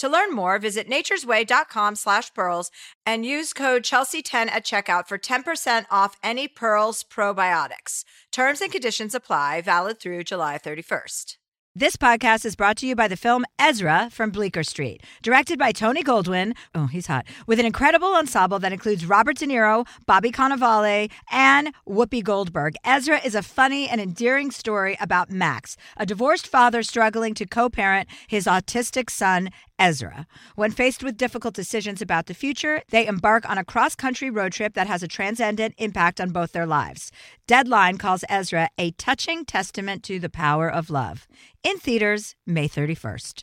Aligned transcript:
To 0.00 0.08
learn 0.08 0.32
more, 0.32 0.58
visit 0.58 0.88
naturesway.com 0.88 1.94
slash 1.94 2.32
pearls 2.32 2.70
and 3.04 3.26
use 3.26 3.52
code 3.52 3.82
Chelsea10 3.82 4.50
at 4.50 4.64
checkout 4.64 5.06
for 5.06 5.18
10% 5.18 5.84
off 5.90 6.16
any 6.22 6.48
Pearls 6.48 7.04
probiotics. 7.04 8.04
Terms 8.32 8.62
and 8.62 8.72
conditions 8.72 9.14
apply, 9.14 9.60
valid 9.60 10.00
through 10.00 10.24
July 10.24 10.56
31st. 10.56 11.36
This 11.76 11.94
podcast 11.94 12.44
is 12.44 12.56
brought 12.56 12.76
to 12.78 12.86
you 12.88 12.96
by 12.96 13.06
the 13.06 13.16
film 13.16 13.44
Ezra 13.56 14.08
from 14.10 14.30
Bleecker 14.30 14.64
Street, 14.64 15.04
directed 15.22 15.56
by 15.56 15.70
Tony 15.70 16.02
Goldwyn. 16.02 16.56
Oh, 16.74 16.86
he's 16.86 17.06
hot. 17.06 17.26
With 17.46 17.60
an 17.60 17.64
incredible 17.64 18.12
ensemble 18.16 18.58
that 18.58 18.72
includes 18.72 19.06
Robert 19.06 19.38
De 19.38 19.46
Niro, 19.46 19.86
Bobby 20.04 20.32
Cannavale, 20.32 21.12
and 21.30 21.72
Whoopi 21.88 22.24
Goldberg. 22.24 22.74
Ezra 22.84 23.20
is 23.24 23.36
a 23.36 23.42
funny 23.42 23.88
and 23.88 24.00
endearing 24.00 24.50
story 24.50 24.96
about 25.00 25.30
Max, 25.30 25.76
a 25.96 26.04
divorced 26.04 26.48
father 26.48 26.82
struggling 26.82 27.34
to 27.34 27.46
co 27.46 27.68
parent 27.68 28.08
his 28.26 28.46
autistic 28.46 29.08
son, 29.08 29.50
Ezra. 29.80 30.26
When 30.54 30.70
faced 30.70 31.02
with 31.02 31.16
difficult 31.16 31.54
decisions 31.54 32.00
about 32.00 32.26
the 32.26 32.34
future, 32.34 32.82
they 32.90 33.06
embark 33.06 33.48
on 33.48 33.58
a 33.58 33.64
cross 33.64 33.96
country 33.96 34.30
road 34.30 34.52
trip 34.52 34.74
that 34.74 34.86
has 34.86 35.02
a 35.02 35.08
transcendent 35.08 35.74
impact 35.78 36.20
on 36.20 36.30
both 36.30 36.52
their 36.52 36.66
lives. 36.66 37.10
Deadline 37.48 37.96
calls 37.96 38.22
Ezra 38.28 38.68
a 38.78 38.92
touching 38.92 39.44
testament 39.44 40.04
to 40.04 40.20
the 40.20 40.30
power 40.30 40.70
of 40.70 40.90
love. 40.90 41.26
In 41.64 41.78
theaters, 41.78 42.34
May 42.46 42.68
31st. 42.68 43.42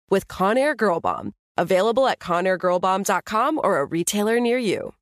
with 0.11 0.27
Conair 0.27 0.77
Girl 0.77 0.99
Bomb. 0.99 1.33
Available 1.57 2.07
at 2.07 2.19
ConairGirlBomb.com 2.19 3.59
or 3.63 3.79
a 3.79 3.85
retailer 3.85 4.39
near 4.39 4.59
you. 4.59 4.93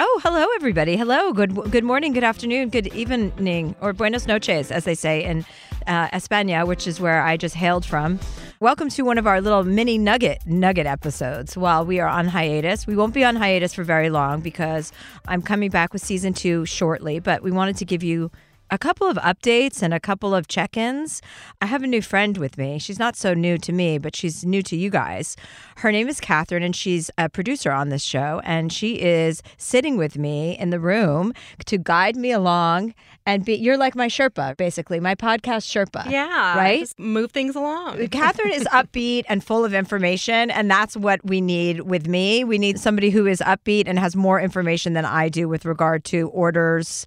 Oh, 0.00 0.20
hello, 0.22 0.46
everybody. 0.54 0.96
Hello. 0.96 1.32
Good 1.32 1.54
good 1.72 1.82
morning, 1.82 2.12
good 2.12 2.22
afternoon, 2.22 2.68
good 2.68 2.86
evening, 2.94 3.74
or 3.80 3.92
buenos 3.92 4.28
noches, 4.28 4.70
as 4.70 4.84
they 4.84 4.94
say 4.94 5.24
in 5.24 5.44
uh, 5.88 6.08
España, 6.10 6.64
which 6.64 6.86
is 6.86 7.00
where 7.00 7.20
I 7.22 7.36
just 7.36 7.56
hailed 7.56 7.84
from. 7.84 8.20
Welcome 8.60 8.90
to 8.90 9.02
one 9.02 9.18
of 9.18 9.26
our 9.26 9.40
little 9.40 9.64
mini 9.64 9.98
nugget 9.98 10.46
nugget 10.46 10.86
episodes 10.86 11.56
while 11.56 11.84
we 11.84 11.98
are 11.98 12.06
on 12.08 12.28
hiatus. 12.28 12.86
We 12.86 12.94
won't 12.94 13.12
be 13.12 13.24
on 13.24 13.34
hiatus 13.34 13.74
for 13.74 13.82
very 13.82 14.08
long 14.08 14.40
because 14.40 14.92
I'm 15.26 15.42
coming 15.42 15.70
back 15.70 15.92
with 15.92 16.02
season 16.02 16.32
two 16.32 16.64
shortly, 16.64 17.18
but 17.18 17.42
we 17.42 17.50
wanted 17.50 17.76
to 17.78 17.84
give 17.84 18.04
you 18.04 18.30
a 18.70 18.78
couple 18.78 19.06
of 19.06 19.16
updates 19.18 19.82
and 19.82 19.94
a 19.94 20.00
couple 20.00 20.34
of 20.34 20.48
check 20.48 20.76
ins. 20.76 21.22
I 21.60 21.66
have 21.66 21.82
a 21.82 21.86
new 21.86 22.02
friend 22.02 22.36
with 22.36 22.58
me. 22.58 22.78
She's 22.78 22.98
not 22.98 23.16
so 23.16 23.34
new 23.34 23.58
to 23.58 23.72
me, 23.72 23.98
but 23.98 24.14
she's 24.14 24.44
new 24.44 24.62
to 24.62 24.76
you 24.76 24.90
guys. 24.90 25.36
Her 25.76 25.92
name 25.92 26.08
is 26.08 26.20
Catherine, 26.20 26.62
and 26.62 26.74
she's 26.74 27.10
a 27.16 27.28
producer 27.28 27.70
on 27.72 27.88
this 27.88 28.02
show. 28.02 28.40
And 28.44 28.72
she 28.72 29.00
is 29.00 29.42
sitting 29.56 29.96
with 29.96 30.18
me 30.18 30.58
in 30.58 30.70
the 30.70 30.80
room 30.80 31.32
to 31.66 31.78
guide 31.78 32.16
me 32.16 32.32
along 32.32 32.94
and 33.26 33.44
be, 33.44 33.54
you're 33.54 33.76
like 33.76 33.94
my 33.94 34.08
Sherpa, 34.08 34.56
basically, 34.56 35.00
my 35.00 35.14
podcast 35.14 35.66
Sherpa. 35.68 36.10
Yeah. 36.10 36.56
Right? 36.56 36.90
Move 36.98 37.30
things 37.30 37.54
along. 37.54 38.08
Catherine 38.10 38.52
is 38.52 38.64
upbeat 38.64 39.24
and 39.28 39.44
full 39.44 39.64
of 39.64 39.74
information, 39.74 40.50
and 40.50 40.70
that's 40.70 40.96
what 40.96 41.24
we 41.24 41.40
need 41.40 41.82
with 41.82 42.06
me. 42.08 42.42
We 42.44 42.58
need 42.58 42.78
somebody 42.78 43.10
who 43.10 43.26
is 43.26 43.40
upbeat 43.40 43.84
and 43.86 43.98
has 43.98 44.16
more 44.16 44.40
information 44.40 44.94
than 44.94 45.04
I 45.04 45.28
do 45.28 45.48
with 45.48 45.64
regard 45.64 46.04
to 46.06 46.28
orders 46.30 47.06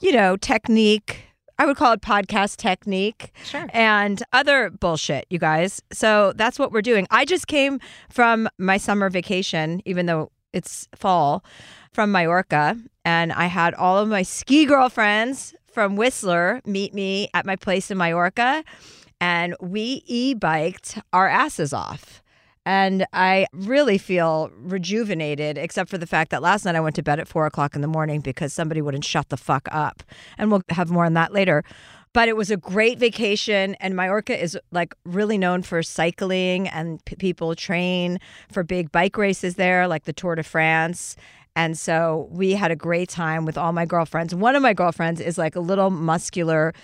you 0.00 0.12
know, 0.12 0.36
technique. 0.36 1.24
I 1.58 1.66
would 1.66 1.76
call 1.76 1.92
it 1.92 2.00
podcast 2.02 2.56
technique. 2.56 3.32
Sure. 3.44 3.66
And 3.72 4.22
other 4.32 4.70
bullshit, 4.70 5.26
you 5.28 5.38
guys. 5.38 5.82
So 5.92 6.32
that's 6.36 6.58
what 6.58 6.70
we're 6.70 6.82
doing. 6.82 7.06
I 7.10 7.24
just 7.24 7.48
came 7.48 7.80
from 8.08 8.48
my 8.58 8.76
summer 8.76 9.10
vacation, 9.10 9.82
even 9.84 10.06
though 10.06 10.30
it's 10.52 10.88
fall, 10.94 11.44
from 11.92 12.12
Mallorca. 12.12 12.78
And 13.04 13.32
I 13.32 13.46
had 13.46 13.74
all 13.74 13.98
of 13.98 14.08
my 14.08 14.22
ski 14.22 14.66
girlfriends 14.66 15.54
from 15.66 15.96
Whistler 15.96 16.60
meet 16.64 16.94
me 16.94 17.28
at 17.34 17.44
my 17.44 17.56
place 17.56 17.90
in 17.90 17.98
Mallorca. 17.98 18.62
And 19.20 19.56
we 19.60 20.02
e 20.06 20.34
biked 20.34 20.98
our 21.12 21.26
asses 21.26 21.72
off. 21.72 22.22
And 22.68 23.06
I 23.14 23.46
really 23.54 23.96
feel 23.96 24.50
rejuvenated, 24.60 25.56
except 25.56 25.88
for 25.88 25.96
the 25.96 26.06
fact 26.06 26.30
that 26.32 26.42
last 26.42 26.66
night 26.66 26.76
I 26.76 26.80
went 26.80 26.96
to 26.96 27.02
bed 27.02 27.18
at 27.18 27.26
four 27.26 27.46
o'clock 27.46 27.74
in 27.74 27.80
the 27.80 27.88
morning 27.88 28.20
because 28.20 28.52
somebody 28.52 28.82
wouldn't 28.82 29.06
shut 29.06 29.30
the 29.30 29.38
fuck 29.38 29.66
up. 29.72 30.02
And 30.36 30.50
we'll 30.50 30.60
have 30.68 30.90
more 30.90 31.06
on 31.06 31.14
that 31.14 31.32
later. 31.32 31.64
But 32.12 32.28
it 32.28 32.36
was 32.36 32.50
a 32.50 32.58
great 32.58 32.98
vacation, 32.98 33.74
and 33.80 33.96
Mallorca 33.96 34.38
is 34.38 34.58
like 34.70 34.94
really 35.06 35.38
known 35.38 35.62
for 35.62 35.82
cycling, 35.82 36.68
and 36.68 37.02
p- 37.06 37.16
people 37.16 37.54
train 37.54 38.18
for 38.52 38.62
big 38.62 38.92
bike 38.92 39.16
races 39.16 39.54
there, 39.54 39.88
like 39.88 40.04
the 40.04 40.12
Tour 40.12 40.34
de 40.34 40.42
France. 40.42 41.16
And 41.56 41.78
so 41.78 42.28
we 42.30 42.52
had 42.52 42.70
a 42.70 42.76
great 42.76 43.08
time 43.08 43.46
with 43.46 43.56
all 43.56 43.72
my 43.72 43.86
girlfriends. 43.86 44.34
One 44.34 44.54
of 44.54 44.60
my 44.62 44.74
girlfriends 44.74 45.22
is 45.22 45.38
like 45.38 45.56
a 45.56 45.60
little 45.60 45.88
muscular. 45.88 46.74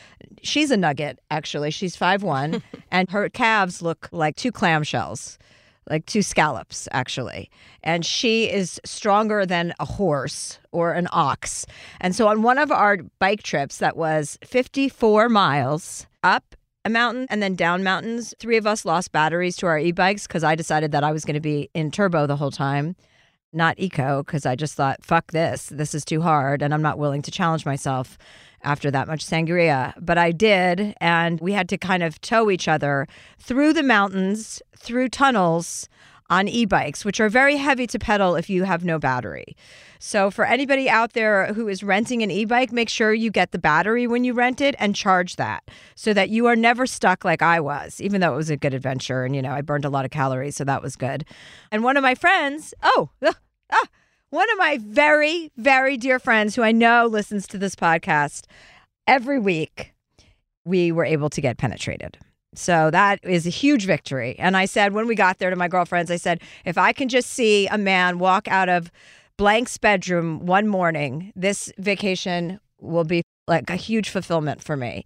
She's 0.43 0.71
a 0.71 0.79
nugget, 0.79 1.19
actually. 1.31 1.73
She's 1.73 1.95
5'1, 1.95 2.63
and 2.91 3.11
her 3.11 3.29
calves 3.29 3.83
look 3.83 4.09
like 4.13 4.37
two 4.37 4.51
clamshells 4.51 5.37
like 5.89 6.07
two 6.07 6.23
scallops 6.23 6.89
actually. 6.93 7.51
And 7.83 8.05
she 8.05 8.51
is 8.51 8.81
stronger 8.85 9.45
than 9.47 9.75
a 9.79 9.85
horse 9.85 10.59
or 10.73 10.93
an 10.93 11.09
ox. 11.13 11.67
And 12.01 12.15
so 12.15 12.29
on 12.29 12.43
one 12.43 12.59
of 12.59 12.71
our 12.71 12.99
bike 13.19 13.43
trips 13.43 13.79
that 13.79 13.97
was 13.97 14.39
54 14.45 15.29
miles 15.29 16.07
up 16.23 16.55
a 16.85 16.91
mountain 16.91 17.27
and 17.31 17.43
then 17.43 17.55
down 17.55 17.83
mountains 17.83 18.35
three 18.39 18.57
of 18.57 18.67
us 18.67 18.85
lost 18.85 19.11
batteries 19.11 19.57
to 19.57 19.67
our 19.67 19.79
e-bikes 19.79 20.27
because 20.27 20.45
i 20.45 20.55
decided 20.55 20.93
that 20.93 21.03
i 21.03 21.13
was 21.13 21.25
going 21.25 21.35
to 21.35 21.41
be 21.41 21.71
in 21.73 21.91
turbo 21.91 22.27
the 22.27 22.37
whole 22.37 22.51
time 22.51 22.95
not 23.55 23.79
eco 23.79 24.23
because 24.23 24.45
i 24.45 24.55
just 24.55 24.75
thought 24.75 25.03
fuck 25.03 25.33
this 25.33 25.71
this 25.71 25.95
is 25.95 26.05
too 26.05 26.21
hard 26.21 26.61
and 26.61 26.75
i'm 26.75 26.83
not 26.83 26.99
willing 26.99 27.23
to 27.23 27.31
challenge 27.31 27.65
myself 27.65 28.19
after 28.65 28.91
that 28.91 29.07
much 29.07 29.25
sangria, 29.25 29.95
but 30.01 30.19
I 30.19 30.33
did. 30.33 30.95
And 31.01 31.41
we 31.41 31.53
had 31.53 31.69
to 31.69 31.79
kind 31.79 32.03
of 32.03 32.21
tow 32.21 32.51
each 32.51 32.69
other 32.69 33.07
through 33.39 33.73
the 33.73 33.83
mountains, 33.83 34.63
through 34.77 35.09
tunnels, 35.11 35.89
on 36.31 36.49
e 36.49 36.65
bikes, 36.65 37.05
which 37.05 37.21
are 37.21 37.29
very 37.29 37.57
heavy 37.57 37.87
to 37.87 37.99
pedal 37.99 38.35
if 38.35 38.49
you 38.49 38.65
have 38.65 38.85
no 38.85 38.99
battery. 38.99 39.57
So, 39.99 40.31
for 40.31 40.45
anybody 40.45 40.89
out 40.89 41.13
there 41.13 41.53
who 41.53 41.69
is 41.69 41.83
renting 41.83 42.23
an 42.23 42.31
e 42.31 42.45
bike, 42.45 42.73
make 42.73 42.89
sure 42.89 43.13
you 43.13 43.31
get 43.31 43.53
the 43.53 43.59
battery 43.59 44.07
when 44.07 44.25
you 44.25 44.33
rent 44.33 44.61
it 44.61 44.75
and 44.79 44.95
charge 44.95 45.37
that 45.37 45.71
so 45.95 46.13
that 46.15 46.31
you 46.31 46.47
are 46.47 46.57
never 46.57 46.87
stuck 46.87 47.25
like 47.25 47.43
I 47.43 47.61
was, 47.61 48.01
even 48.01 48.21
though 48.21 48.33
it 48.33 48.37
was 48.37 48.51
a 48.51 48.57
good 48.57 48.75
adventure. 48.75 49.25
And, 49.25 49.37
you 49.37 49.43
know, 49.43 49.53
I 49.53 49.61
burned 49.61 49.85
a 49.85 49.91
lot 49.91 50.05
of 50.05 50.11
calories, 50.11 50.57
so 50.57 50.65
that 50.65 50.83
was 50.83 50.97
good. 50.97 51.25
And 51.71 51.85
one 51.85 51.97
of 51.97 52.03
my 52.03 52.15
friends, 52.15 52.75
oh, 52.83 53.11
ah, 53.73 53.89
one 54.35 54.51
of 54.51 54.59
my 54.59 54.79
very, 54.83 55.53
very 55.57 55.97
dear 55.97 56.19
friends 56.19 56.57
who 56.57 56.63
I 56.63 56.73
know 56.73 57.07
listens 57.07 57.47
to 57.47 57.57
this 57.57 57.77
podcast 57.77 58.47
every 59.07 59.39
week, 59.39 59.95
we 60.65 60.91
were 60.91 61.05
able 61.05 61.31
to 61.31 61.41
get 61.41 61.57
penetrated. 61.57 62.19
So 62.53 62.91
that 62.91 63.21
is 63.23 63.47
a 63.47 63.51
huge 63.51 63.87
victory. 63.87 64.35
And 64.41 64.57
I 64.57 64.65
said, 64.65 64.93
when 64.93 65.07
we 65.07 65.15
got 65.15 65.39
there 65.39 65.51
to 65.51 65.57
my 65.57 65.69
girlfriends, 65.69 66.11
I 66.11 66.17
said, 66.17 66.41
if 66.65 66.77
I 66.77 66.93
can 66.93 67.09
just 67.09 67.31
see 67.31 67.69
a 67.69 67.79
man 67.79 68.19
walk 68.19 68.49
out 68.49 68.69
of 68.69 68.91
Blank's 69.37 69.79
bedroom 69.79 70.45
one 70.45 70.67
morning, 70.67 71.33
this 71.37 71.73
vacation 71.79 72.59
will 72.81 73.05
be 73.05 73.23
like 73.47 73.71
a 73.71 73.77
huge 73.77 74.09
fulfillment 74.09 74.61
for 74.61 74.77
me. 74.77 75.05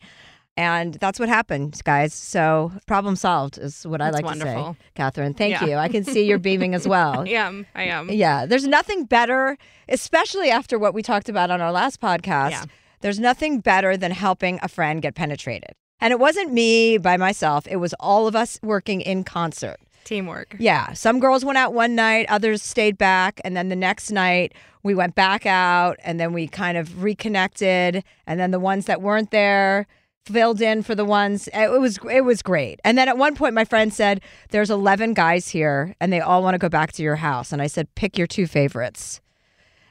And 0.58 0.94
that's 0.94 1.20
what 1.20 1.28
happened, 1.28 1.80
guys. 1.84 2.12
So 2.12 2.72
problem 2.86 3.14
solved 3.14 3.58
is 3.58 3.86
what 3.86 4.00
I 4.00 4.10
like 4.10 4.24
wonderful. 4.24 4.74
to 4.74 4.80
say. 4.80 4.86
Catherine, 4.96 5.32
thank 5.32 5.52
Yeah. 5.52 5.64
you. 5.66 5.74
I 5.76 5.86
can 5.86 6.02
see 6.02 6.24
you're 6.26 6.40
beaming 6.40 6.74
as 6.74 6.86
well. 6.88 7.20
I 7.26 7.28
am. 7.28 7.64
I 7.76 7.84
am. 7.84 8.10
Yeah, 8.10 8.44
there's 8.44 8.66
nothing 8.66 9.04
better, 9.04 9.56
especially 9.88 10.50
after 10.50 10.76
what 10.76 10.94
we 10.94 11.02
talked 11.02 11.28
about 11.28 11.52
on 11.52 11.60
our 11.60 11.70
last 11.70 12.00
podcast. 12.00 12.50
Yeah. 12.50 12.64
There's 13.02 13.20
nothing 13.20 13.60
better 13.60 13.96
than 13.96 14.10
helping 14.10 14.58
a 14.60 14.66
friend 14.66 15.00
get 15.00 15.14
penetrated. 15.14 15.70
And 16.00 16.10
it 16.10 16.18
wasn't 16.18 16.52
me 16.52 16.98
by 16.98 17.16
myself, 17.16 17.68
it 17.68 17.76
was 17.76 17.94
all 18.00 18.26
of 18.26 18.34
us 18.34 18.58
working 18.60 19.00
in 19.00 19.22
concert. 19.22 19.76
Teamwork. 20.02 20.56
Yeah, 20.58 20.92
some 20.92 21.20
girls 21.20 21.44
went 21.44 21.58
out 21.58 21.72
one 21.72 21.94
night, 21.94 22.26
others 22.28 22.62
stayed 22.64 22.98
back, 22.98 23.40
and 23.44 23.56
then 23.56 23.68
the 23.68 23.76
next 23.76 24.10
night 24.10 24.54
we 24.82 24.94
went 24.94 25.14
back 25.14 25.46
out 25.46 25.98
and 26.02 26.18
then 26.18 26.32
we 26.32 26.48
kind 26.48 26.76
of 26.78 27.02
reconnected 27.04 28.02
and 28.26 28.40
then 28.40 28.50
the 28.50 28.58
ones 28.60 28.86
that 28.86 29.02
weren't 29.02 29.30
there 29.30 29.86
filled 30.28 30.60
in 30.60 30.82
for 30.82 30.94
the 30.94 31.04
ones 31.04 31.48
it 31.52 31.80
was 31.80 31.98
it 32.10 32.22
was 32.22 32.42
great. 32.42 32.80
And 32.84 32.96
then 32.96 33.08
at 33.08 33.18
one 33.18 33.34
point 33.34 33.54
my 33.54 33.64
friend 33.64 33.92
said 33.92 34.20
there's 34.50 34.70
11 34.70 35.14
guys 35.14 35.48
here 35.48 35.94
and 36.00 36.12
they 36.12 36.20
all 36.20 36.42
want 36.42 36.54
to 36.54 36.58
go 36.58 36.68
back 36.68 36.92
to 36.92 37.02
your 37.02 37.16
house 37.16 37.52
and 37.52 37.60
I 37.60 37.66
said 37.66 37.94
pick 37.94 38.16
your 38.16 38.26
two 38.26 38.46
favorites. 38.46 39.20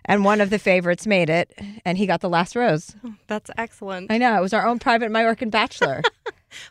And 0.05 0.23
one 0.23 0.39
of 0.39 0.49
the 0.49 0.59
favorites 0.59 1.05
made 1.05 1.29
it 1.29 1.51
and 1.83 1.97
he 1.97 2.05
got 2.05 2.21
the 2.21 2.29
last 2.29 2.55
rose. 2.55 2.95
Oh, 3.03 3.15
that's 3.27 3.51
excellent. 3.57 4.11
I 4.11 4.17
know, 4.17 4.37
it 4.37 4.41
was 4.41 4.53
our 4.53 4.65
own 4.65 4.79
private 4.79 5.11
Mallorcan 5.11 5.51
bachelor. 5.51 6.01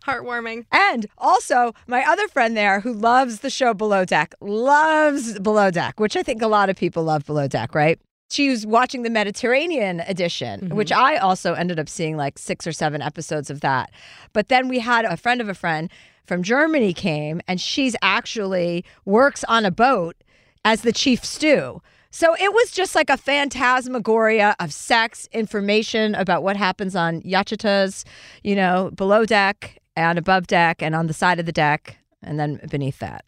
Heartwarming. 0.06 0.64
And 0.72 1.06
also, 1.18 1.74
my 1.86 2.02
other 2.02 2.28
friend 2.28 2.56
there 2.56 2.80
who 2.80 2.92
loves 2.94 3.40
the 3.40 3.50
show 3.50 3.74
Below 3.74 4.06
Deck, 4.06 4.34
loves 4.40 5.38
Below 5.38 5.70
Deck, 5.70 6.00
which 6.00 6.16
I 6.16 6.22
think 6.22 6.40
a 6.40 6.46
lot 6.46 6.70
of 6.70 6.76
people 6.76 7.04
love 7.04 7.26
Below 7.26 7.46
Deck, 7.46 7.74
right? 7.74 8.00
She 8.30 8.50
was 8.50 8.66
watching 8.66 9.02
the 9.02 9.10
Mediterranean 9.10 10.00
edition, 10.00 10.60
mm-hmm. 10.60 10.76
which 10.76 10.90
I 10.90 11.16
also 11.16 11.54
ended 11.54 11.78
up 11.78 11.88
seeing 11.88 12.16
like 12.16 12.38
six 12.38 12.66
or 12.66 12.72
seven 12.72 13.00
episodes 13.00 13.50
of 13.50 13.60
that. 13.60 13.90
But 14.32 14.48
then 14.48 14.68
we 14.68 14.80
had 14.80 15.04
a 15.04 15.16
friend 15.16 15.40
of 15.40 15.48
a 15.48 15.54
friend 15.54 15.90
from 16.26 16.42
Germany 16.42 16.92
came, 16.92 17.40
and 17.46 17.60
she's 17.60 17.94
actually 18.02 18.84
works 19.04 19.44
on 19.44 19.64
a 19.64 19.70
boat 19.70 20.16
as 20.64 20.82
the 20.82 20.92
chief 20.92 21.24
stew. 21.24 21.80
So 22.10 22.34
it 22.34 22.52
was 22.52 22.70
just 22.70 22.94
like 22.94 23.10
a 23.10 23.16
phantasmagoria 23.16 24.56
of 24.58 24.72
sex, 24.72 25.28
information 25.32 26.14
about 26.14 26.42
what 26.42 26.56
happens 26.56 26.96
on 26.96 27.20
yachitas, 27.22 28.04
you 28.42 28.56
know, 28.56 28.90
below 28.94 29.24
deck 29.24 29.78
and 29.94 30.18
above 30.18 30.46
deck 30.46 30.82
and 30.82 30.94
on 30.94 31.06
the 31.06 31.12
side 31.12 31.38
of 31.38 31.46
the 31.46 31.52
deck 31.52 31.98
and 32.22 32.40
then 32.40 32.60
beneath 32.70 32.98
that. 33.00 33.24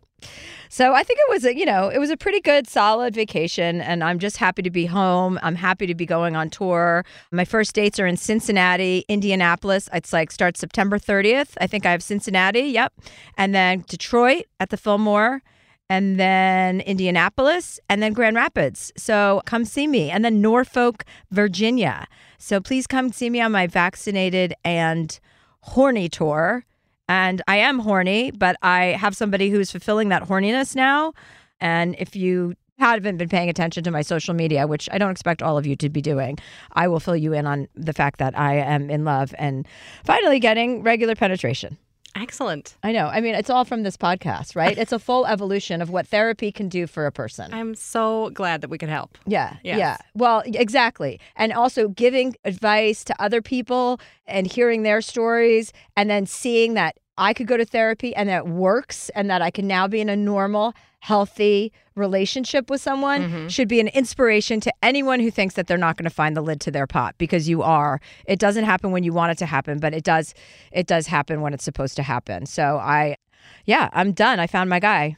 So 0.68 0.92
I 0.94 1.02
think 1.02 1.18
it 1.20 1.30
was 1.30 1.44
a, 1.44 1.56
you 1.56 1.64
know, 1.64 1.88
it 1.88 1.98
was 1.98 2.10
a 2.10 2.16
pretty 2.16 2.40
good 2.40 2.68
solid 2.68 3.14
vacation 3.14 3.80
and 3.80 4.04
I'm 4.04 4.18
just 4.18 4.36
happy 4.36 4.62
to 4.62 4.70
be 4.70 4.86
home. 4.86 5.38
I'm 5.42 5.54
happy 5.54 5.86
to 5.86 5.94
be 5.94 6.04
going 6.04 6.36
on 6.36 6.50
tour. 6.50 7.04
My 7.32 7.44
first 7.44 7.74
dates 7.74 7.98
are 7.98 8.06
in 8.06 8.16
Cincinnati, 8.16 9.04
Indianapolis. 9.08 9.88
It's 9.92 10.12
like 10.12 10.30
starts 10.30 10.60
September 10.60 10.98
30th. 10.98 11.52
I 11.60 11.66
think 11.66 11.86
I 11.86 11.92
have 11.92 12.02
Cincinnati, 12.02 12.60
yep. 12.60 12.92
And 13.36 13.54
then 13.54 13.84
Detroit 13.88 14.44
at 14.60 14.70
the 14.70 14.76
Fillmore 14.76 15.42
and 15.90 16.20
then 16.20 16.80
Indianapolis, 16.82 17.80
and 17.88 18.02
then 18.02 18.12
Grand 18.12 18.36
Rapids. 18.36 18.92
So 18.96 19.40
come 19.46 19.64
see 19.64 19.86
me. 19.86 20.10
And 20.10 20.24
then 20.24 20.42
Norfolk, 20.42 21.04
Virginia. 21.30 22.06
So 22.36 22.60
please 22.60 22.86
come 22.86 23.10
see 23.10 23.30
me 23.30 23.40
on 23.40 23.52
my 23.52 23.66
vaccinated 23.66 24.52
and 24.64 25.18
horny 25.60 26.08
tour. 26.08 26.64
And 27.08 27.42
I 27.48 27.56
am 27.56 27.78
horny, 27.78 28.30
but 28.30 28.56
I 28.62 28.96
have 29.00 29.16
somebody 29.16 29.50
who's 29.50 29.70
fulfilling 29.70 30.10
that 30.10 30.24
horniness 30.24 30.76
now. 30.76 31.14
And 31.60 31.96
if 31.98 32.14
you 32.14 32.54
haven't 32.78 33.16
been 33.16 33.28
paying 33.28 33.48
attention 33.48 33.82
to 33.84 33.90
my 33.90 34.02
social 34.02 34.34
media, 34.34 34.66
which 34.66 34.88
I 34.92 34.98
don't 34.98 35.10
expect 35.10 35.42
all 35.42 35.58
of 35.58 35.66
you 35.66 35.74
to 35.76 35.88
be 35.88 36.00
doing, 36.00 36.38
I 36.72 36.86
will 36.86 37.00
fill 37.00 37.16
you 37.16 37.32
in 37.32 37.46
on 37.46 37.66
the 37.74 37.92
fact 37.92 38.18
that 38.18 38.38
I 38.38 38.54
am 38.56 38.90
in 38.90 39.04
love 39.04 39.34
and 39.38 39.66
finally 40.04 40.38
getting 40.38 40.82
regular 40.82 41.14
penetration. 41.14 41.76
Excellent. 42.16 42.76
I 42.82 42.92
know. 42.92 43.06
I 43.06 43.20
mean, 43.20 43.34
it's 43.34 43.50
all 43.50 43.64
from 43.64 43.82
this 43.82 43.96
podcast, 43.96 44.56
right? 44.56 44.76
it's 44.76 44.92
a 44.92 44.98
full 44.98 45.26
evolution 45.26 45.80
of 45.82 45.90
what 45.90 46.06
therapy 46.06 46.50
can 46.50 46.68
do 46.68 46.86
for 46.86 47.06
a 47.06 47.12
person. 47.12 47.52
I'm 47.54 47.74
so 47.74 48.30
glad 48.30 48.60
that 48.62 48.70
we 48.70 48.78
could 48.78 48.88
help. 48.88 49.16
yeah, 49.26 49.56
Yes. 49.62 49.78
yeah. 49.78 49.96
Well, 50.14 50.42
exactly. 50.46 51.20
And 51.36 51.52
also 51.52 51.88
giving 51.88 52.34
advice 52.44 53.04
to 53.04 53.22
other 53.22 53.40
people 53.42 54.00
and 54.26 54.46
hearing 54.46 54.82
their 54.82 55.00
stories 55.00 55.72
and 55.96 56.10
then 56.10 56.26
seeing 56.26 56.74
that 56.74 56.96
I 57.18 57.34
could 57.34 57.46
go 57.46 57.56
to 57.56 57.64
therapy 57.64 58.14
and 58.14 58.28
that 58.28 58.48
works 58.48 59.10
and 59.10 59.28
that 59.28 59.42
I 59.42 59.50
can 59.50 59.66
now 59.66 59.88
be 59.88 60.00
in 60.00 60.08
a 60.08 60.16
normal, 60.16 60.74
healthy 61.00 61.72
relationship 61.94 62.70
with 62.70 62.80
someone 62.80 63.22
mm-hmm. 63.22 63.48
should 63.48 63.68
be 63.68 63.80
an 63.80 63.88
inspiration 63.88 64.60
to 64.60 64.72
anyone 64.82 65.20
who 65.20 65.30
thinks 65.30 65.54
that 65.56 65.66
they're 65.66 65.76
not 65.76 65.96
going 65.96 66.04
to 66.04 66.14
find 66.14 66.36
the 66.36 66.40
lid 66.40 66.60
to 66.62 66.70
their 66.70 66.86
pot 66.86 67.14
because 67.18 67.48
you 67.48 67.62
are. 67.62 68.00
It 68.26 68.38
doesn't 68.38 68.64
happen 68.64 68.92
when 68.92 69.02
you 69.02 69.12
want 69.12 69.32
it 69.32 69.38
to 69.38 69.46
happen, 69.46 69.80
but 69.80 69.92
it 69.92 70.04
does 70.04 70.32
it 70.72 70.86
does 70.86 71.06
happen 71.08 71.40
when 71.40 71.52
it's 71.52 71.64
supposed 71.64 71.96
to 71.96 72.02
happen. 72.02 72.46
So 72.46 72.78
I 72.78 73.16
yeah, 73.64 73.90
I'm 73.92 74.12
done. 74.12 74.40
I 74.40 74.46
found 74.46 74.70
my 74.70 74.80
guy. 74.80 75.16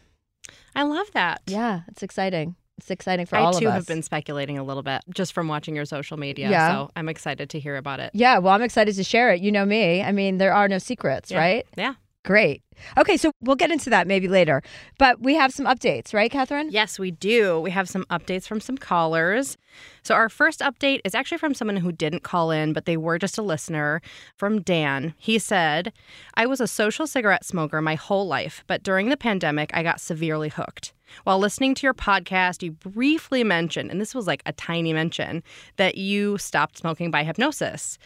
I 0.75 0.83
love 0.85 1.11
that. 1.13 1.43
Yeah, 1.47 1.83
it's 1.89 2.03
exciting. 2.03 2.57
It's 2.81 2.91
exciting 2.91 3.27
for 3.27 3.37
I 3.37 3.41
all 3.41 3.49
of 3.51 3.55
us. 3.55 3.57
I 3.59 3.61
too 3.61 3.69
have 3.69 3.87
been 3.87 4.03
speculating 4.03 4.57
a 4.57 4.65
little 4.65 4.83
bit 4.83 5.03
just 5.15 5.33
from 5.35 5.49
watching 5.49 5.77
your 5.77 5.85
social 5.85 6.17
media. 6.17 6.51
Yeah. 6.51 6.71
So 6.73 6.91
I'm 6.97 7.09
excited 7.11 7.51
to 7.51 7.61
hear 7.61 7.77
about 7.77 8.01
it. 8.01 8.11
Yeah, 8.15 8.39
well, 8.39 8.55
I'm 8.55 8.63
excited 8.63 8.95
to 8.97 9.05
share 9.05 9.33
it. 9.33 9.41
You 9.43 9.53
know 9.53 9.67
me. 9.67 10.03
I 10.03 10.13
mean, 10.13 10.39
there 10.39 10.55
are 10.55 10.67
no 10.67 10.79
secrets, 10.79 11.31
Yeah. 11.31 11.39
right? 11.39 11.67
Yeah. 11.77 11.95
Great. 12.23 12.63
Okay, 12.99 13.17
so 13.17 13.33
we'll 13.41 13.57
get 13.57 13.71
into 13.71 13.89
that 13.89 14.07
maybe 14.07 14.29
later. 14.29 14.63
But 14.99 15.23
we 15.23 15.35
have 15.37 15.53
some 15.53 15.65
updates, 15.65 16.13
right, 16.13 16.31
Catherine? 16.31 16.69
Yes, 16.71 16.99
we 16.99 17.11
do. 17.11 17.59
We 17.61 17.71
have 17.71 17.89
some 17.89 18.05
updates 18.11 18.47
from 18.47 18.61
some 18.61 18.77
callers. 18.77 19.57
So, 20.03 20.15
our 20.15 20.29
first 20.29 20.61
update 20.61 21.01
is 21.05 21.15
actually 21.15 21.39
from 21.39 21.55
someone 21.55 21.79
who 21.79 21.93
didn't 21.93 22.23
call 22.23 22.51
in, 22.51 22.75
but 22.75 22.85
they 22.85 22.99
were 22.99 23.19
just 23.19 23.39
a 23.39 23.43
listener 23.43 24.03
from 24.37 24.61
Dan. 24.61 25.15
He 25.17 25.39
said, 25.39 25.95
I 26.35 26.47
was 26.47 26.61
a 26.61 26.67
social 26.67 27.07
cigarette 27.07 27.45
smoker 27.47 27.81
my 27.81 27.95
whole 27.95 28.27
life, 28.27 28.65
but 28.67 28.83
during 28.83 29.09
the 29.09 29.17
pandemic, 29.17 29.71
I 29.73 29.83
got 29.83 30.01
severely 30.01 30.51
hooked. 30.51 30.93
While 31.25 31.39
listening 31.39 31.75
to 31.77 31.87
your 31.87 31.95
podcast, 31.95 32.63
you 32.63 32.73
briefly 32.73 33.45
mentioned, 33.45 33.91
and 33.91 34.01
this 34.01 34.15
was 34.15 34.27
like 34.27 34.43
a 34.47 34.53
tiny 34.53 34.93
mention, 34.93 35.43
that 35.77 35.97
you 35.97 36.39
stopped 36.39 36.79
smoking 36.79 37.11
by 37.11 37.25
hypnosis. 37.25 37.99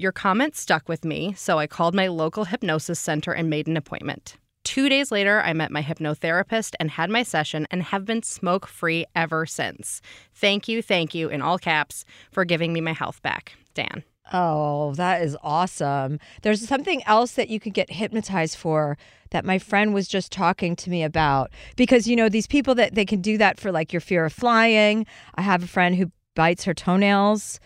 Your 0.00 0.12
comment 0.12 0.56
stuck 0.56 0.88
with 0.88 1.04
me, 1.04 1.34
so 1.36 1.58
I 1.58 1.66
called 1.66 1.94
my 1.94 2.06
local 2.06 2.46
hypnosis 2.46 2.98
center 2.98 3.32
and 3.32 3.50
made 3.50 3.66
an 3.66 3.76
appointment. 3.76 4.38
Two 4.64 4.88
days 4.88 5.12
later, 5.12 5.42
I 5.42 5.52
met 5.52 5.70
my 5.70 5.82
hypnotherapist 5.82 6.74
and 6.80 6.92
had 6.92 7.10
my 7.10 7.22
session 7.22 7.66
and 7.70 7.82
have 7.82 8.06
been 8.06 8.22
smoke 8.22 8.66
free 8.66 9.04
ever 9.14 9.44
since. 9.44 10.00
Thank 10.32 10.68
you, 10.68 10.80
thank 10.80 11.14
you, 11.14 11.28
in 11.28 11.42
all 11.42 11.58
caps, 11.58 12.06
for 12.32 12.46
giving 12.46 12.72
me 12.72 12.80
my 12.80 12.94
health 12.94 13.20
back. 13.20 13.52
Dan. 13.74 14.02
Oh, 14.32 14.94
that 14.94 15.20
is 15.20 15.36
awesome. 15.42 16.18
There's 16.40 16.66
something 16.66 17.02
else 17.04 17.32
that 17.32 17.50
you 17.50 17.60
could 17.60 17.74
get 17.74 17.90
hypnotized 17.90 18.56
for 18.56 18.96
that 19.32 19.44
my 19.44 19.58
friend 19.58 19.92
was 19.92 20.08
just 20.08 20.32
talking 20.32 20.76
to 20.76 20.88
me 20.88 21.02
about 21.02 21.50
because 21.76 22.06
you 22.06 22.16
know 22.16 22.30
these 22.30 22.46
people 22.46 22.74
that 22.76 22.94
they 22.94 23.04
can 23.04 23.20
do 23.20 23.36
that 23.36 23.60
for 23.60 23.70
like 23.70 23.92
your 23.92 24.00
fear 24.00 24.24
of 24.24 24.32
flying. 24.32 25.04
I 25.34 25.42
have 25.42 25.62
a 25.62 25.66
friend 25.66 25.94
who 25.94 26.10
bites 26.34 26.64
her 26.64 26.72
toenails. 26.72 27.60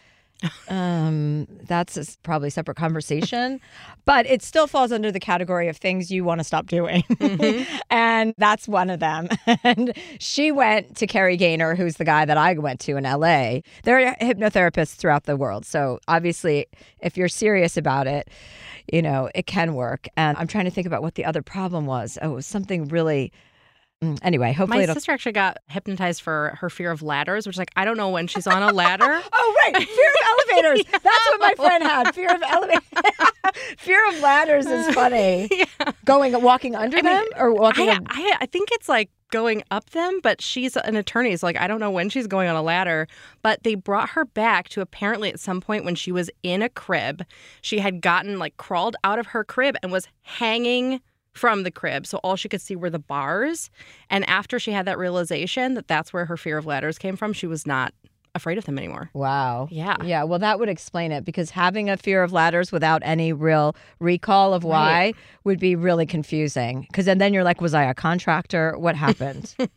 Um, 0.68 1.46
that's 1.62 1.96
a 1.96 2.04
probably 2.22 2.48
a 2.48 2.50
separate 2.50 2.76
conversation, 2.76 3.60
but 4.04 4.26
it 4.26 4.42
still 4.42 4.66
falls 4.66 4.92
under 4.92 5.10
the 5.10 5.20
category 5.20 5.68
of 5.68 5.76
things 5.76 6.10
you 6.10 6.24
want 6.24 6.40
to 6.40 6.44
stop 6.44 6.66
doing. 6.66 7.04
and 7.90 8.34
that's 8.38 8.68
one 8.68 8.90
of 8.90 9.00
them. 9.00 9.28
And 9.62 9.96
she 10.18 10.52
went 10.52 10.96
to 10.96 11.06
Kerry 11.06 11.36
Gaynor, 11.36 11.74
who's 11.74 11.96
the 11.96 12.04
guy 12.04 12.24
that 12.24 12.36
I 12.36 12.52
went 12.54 12.80
to 12.80 12.96
in 12.96 13.04
LA. 13.04 13.60
There 13.84 13.98
are 13.98 14.16
hypnotherapists 14.20 14.94
throughout 14.94 15.24
the 15.24 15.36
world. 15.36 15.64
So 15.64 16.00
obviously, 16.06 16.66
if 17.00 17.16
you're 17.16 17.28
serious 17.28 17.76
about 17.76 18.06
it, 18.06 18.28
you 18.92 19.00
know, 19.00 19.30
it 19.34 19.46
can 19.46 19.74
work. 19.74 20.06
And 20.16 20.36
I'm 20.36 20.46
trying 20.46 20.64
to 20.66 20.70
think 20.70 20.86
about 20.86 21.02
what 21.02 21.14
the 21.14 21.24
other 21.24 21.40
problem 21.40 21.86
was. 21.86 22.18
Oh, 22.20 22.32
it 22.32 22.34
was 22.34 22.46
something 22.46 22.88
really. 22.88 23.32
Mm, 24.02 24.18
Anyway, 24.22 24.52
hopefully 24.52 24.78
My 24.78 24.82
it'll. 24.84 24.94
sister 24.94 25.12
actually 25.12 25.32
got 25.32 25.58
hypnotized 25.68 26.22
for 26.22 26.56
her 26.60 26.70
fear 26.70 26.90
of 26.90 27.02
ladders, 27.02 27.46
which 27.46 27.54
is 27.56 27.58
like, 27.58 27.70
I 27.76 27.84
don't 27.84 27.96
know 27.96 28.10
when 28.10 28.26
she's 28.26 28.46
on 28.46 28.62
a 28.62 28.72
ladder. 28.72 29.20
Oh 29.32 29.54
right, 29.64 29.76
fear 29.76 30.10
of 30.10 30.60
elevators. 30.62 30.84
That's 30.90 31.30
what 31.30 31.40
my 31.40 31.54
friend 31.56 31.82
had. 31.84 32.14
Fear 32.14 32.34
of 32.34 32.42
elevators. 32.42 32.82
fear 33.78 34.08
of 34.08 34.20
ladders 34.20 34.66
is 34.66 34.94
funny. 34.94 35.48
Yeah. 35.50 35.92
Going 36.04 36.40
walking 36.42 36.74
under 36.74 37.00
them 37.00 37.24
or 37.36 37.52
walking. 37.52 37.88
I, 37.90 37.98
I, 38.08 38.36
I 38.42 38.46
think 38.46 38.68
it's 38.72 38.88
like 38.88 39.10
going 39.30 39.62
up 39.70 39.90
them, 39.90 40.20
but 40.22 40.40
she's 40.40 40.76
an 40.76 40.96
attorney. 40.96 41.36
So, 41.36 41.46
like, 41.46 41.58
I 41.58 41.66
don't 41.66 41.80
know 41.80 41.90
when 41.90 42.08
she's 42.08 42.26
going 42.26 42.48
on 42.48 42.54
a 42.56 42.62
ladder, 42.62 43.08
but 43.42 43.62
they 43.64 43.74
brought 43.74 44.10
her 44.10 44.24
back 44.24 44.68
to 44.70 44.80
apparently 44.80 45.28
at 45.30 45.40
some 45.40 45.60
point 45.60 45.84
when 45.84 45.94
she 45.96 46.12
was 46.12 46.30
in 46.42 46.62
a 46.62 46.68
crib, 46.68 47.24
she 47.60 47.78
had 47.80 48.00
gotten 48.00 48.38
like 48.38 48.56
crawled 48.58 48.96
out 49.02 49.18
of 49.18 49.26
her 49.28 49.42
crib 49.44 49.76
and 49.82 49.90
was 49.90 50.06
hanging 50.22 51.00
from 51.34 51.62
the 51.64 51.70
crib. 51.70 52.06
So 52.06 52.18
all 52.18 52.36
she 52.36 52.48
could 52.48 52.60
see 52.62 52.74
were 52.76 52.90
the 52.90 52.98
bars. 52.98 53.70
And 54.10 54.26
after 54.28 54.58
she 54.58 54.72
had 54.72 54.86
that 54.86 54.98
realization 54.98 55.74
that 55.74 55.86
that's 55.88 56.12
where 56.12 56.24
her 56.26 56.36
fear 56.36 56.56
of 56.58 56.64
ladders 56.66 56.96
came 56.98 57.16
from, 57.16 57.32
she 57.32 57.46
was 57.46 57.66
not 57.66 57.92
afraid 58.36 58.58
of 58.58 58.64
them 58.64 58.78
anymore. 58.78 59.10
Wow. 59.14 59.68
Yeah. 59.70 59.96
Yeah. 60.04 60.24
Well, 60.24 60.40
that 60.40 60.58
would 60.58 60.68
explain 60.68 61.12
it 61.12 61.24
because 61.24 61.50
having 61.50 61.88
a 61.90 61.96
fear 61.96 62.22
of 62.24 62.32
ladders 62.32 62.72
without 62.72 63.00
any 63.04 63.32
real 63.32 63.76
recall 64.00 64.54
of 64.54 64.64
why 64.64 64.90
Right. 64.92 65.16
would 65.44 65.60
be 65.60 65.76
really 65.76 66.06
confusing. 66.06 66.82
Because 66.90 67.04
then, 67.04 67.18
then 67.18 67.32
you're 67.32 67.44
like, 67.44 67.60
was 67.60 67.74
I 67.74 67.84
a 67.84 67.94
contractor? 67.94 68.76
What 68.78 68.96
happened? 68.96 69.54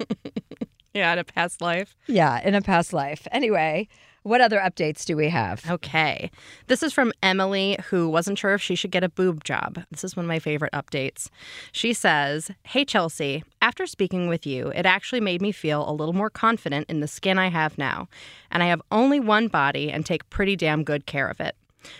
Yeah, 0.94 1.14
in 1.14 1.20
a 1.20 1.24
past 1.24 1.62
life. 1.62 1.96
yeah, 2.08 2.42
in 2.44 2.56
a 2.56 2.62
past 2.62 2.92
life. 2.92 3.28
Anyway, 3.32 3.88
what 4.28 4.42
other 4.42 4.60
updates 4.60 5.06
do 5.06 5.16
we 5.16 5.30
have? 5.30 5.64
Okay. 5.70 6.30
This 6.68 6.84
is 6.84 6.94
from 6.94 7.14
Emily, 7.24 7.78
who 7.90 8.10
wasn't 8.10 8.38
sure 8.38 8.54
if 8.54 8.62
she 8.62 8.76
should 8.76 8.92
get 8.92 9.04
a 9.04 9.10
boob 9.10 9.44
job. 9.44 9.84
This 9.90 10.04
is 10.04 10.16
one 10.16 10.26
of 10.26 10.28
my 10.28 10.40
favorite 10.40 10.74
updates. 10.74 11.30
She 11.72 11.94
says, 11.94 12.52
Hey, 12.64 12.84
Chelsea, 12.84 13.44
after 13.62 13.86
speaking 13.86 14.28
with 14.28 14.46
you, 14.46 14.68
it 14.70 14.86
actually 14.86 15.22
made 15.22 15.42
me 15.42 15.52
feel 15.52 15.90
a 15.90 15.94
little 15.94 16.14
more 16.14 16.30
confident 16.30 16.90
in 16.90 17.00
the 17.00 17.08
skin 17.08 17.40
I 17.40 17.48
have 17.48 17.78
now. 17.78 18.10
And 18.52 18.62
I 18.62 18.68
have 18.68 18.82
only 18.92 19.20
one 19.20 19.48
body 19.48 19.92
and 19.92 20.06
take 20.06 20.30
pretty 20.30 20.56
damn 20.56 20.84
good 20.84 21.06
care 21.06 21.30
of 21.30 21.40
it. 21.40 21.56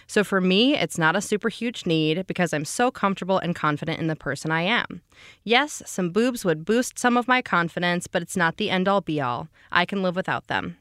So 0.06 0.24
for 0.24 0.42
me, 0.42 0.76
it's 0.76 0.98
not 0.98 1.16
a 1.16 1.22
super 1.22 1.50
huge 1.50 1.86
need 1.86 2.28
because 2.28 2.54
I'm 2.54 2.66
so 2.66 2.92
comfortable 2.92 3.40
and 3.40 3.56
confident 3.56 4.00
in 4.00 4.08
the 4.08 4.16
person 4.16 4.52
I 4.52 4.64
am. 4.64 5.02
Yes, 5.44 5.82
some 5.86 6.10
boobs 6.10 6.44
would 6.44 6.66
boost 6.66 7.00
some 7.00 7.16
of 7.16 7.28
my 7.28 7.42
confidence, 7.42 8.08
but 8.08 8.22
it's 8.22 8.36
not 8.36 8.58
the 8.58 8.70
end 8.70 8.88
all 8.88 9.02
be 9.02 9.22
all. 9.22 9.48
I 9.72 9.86
can 9.86 10.04
live 10.04 10.16
without 10.16 10.48
them. 10.48 10.78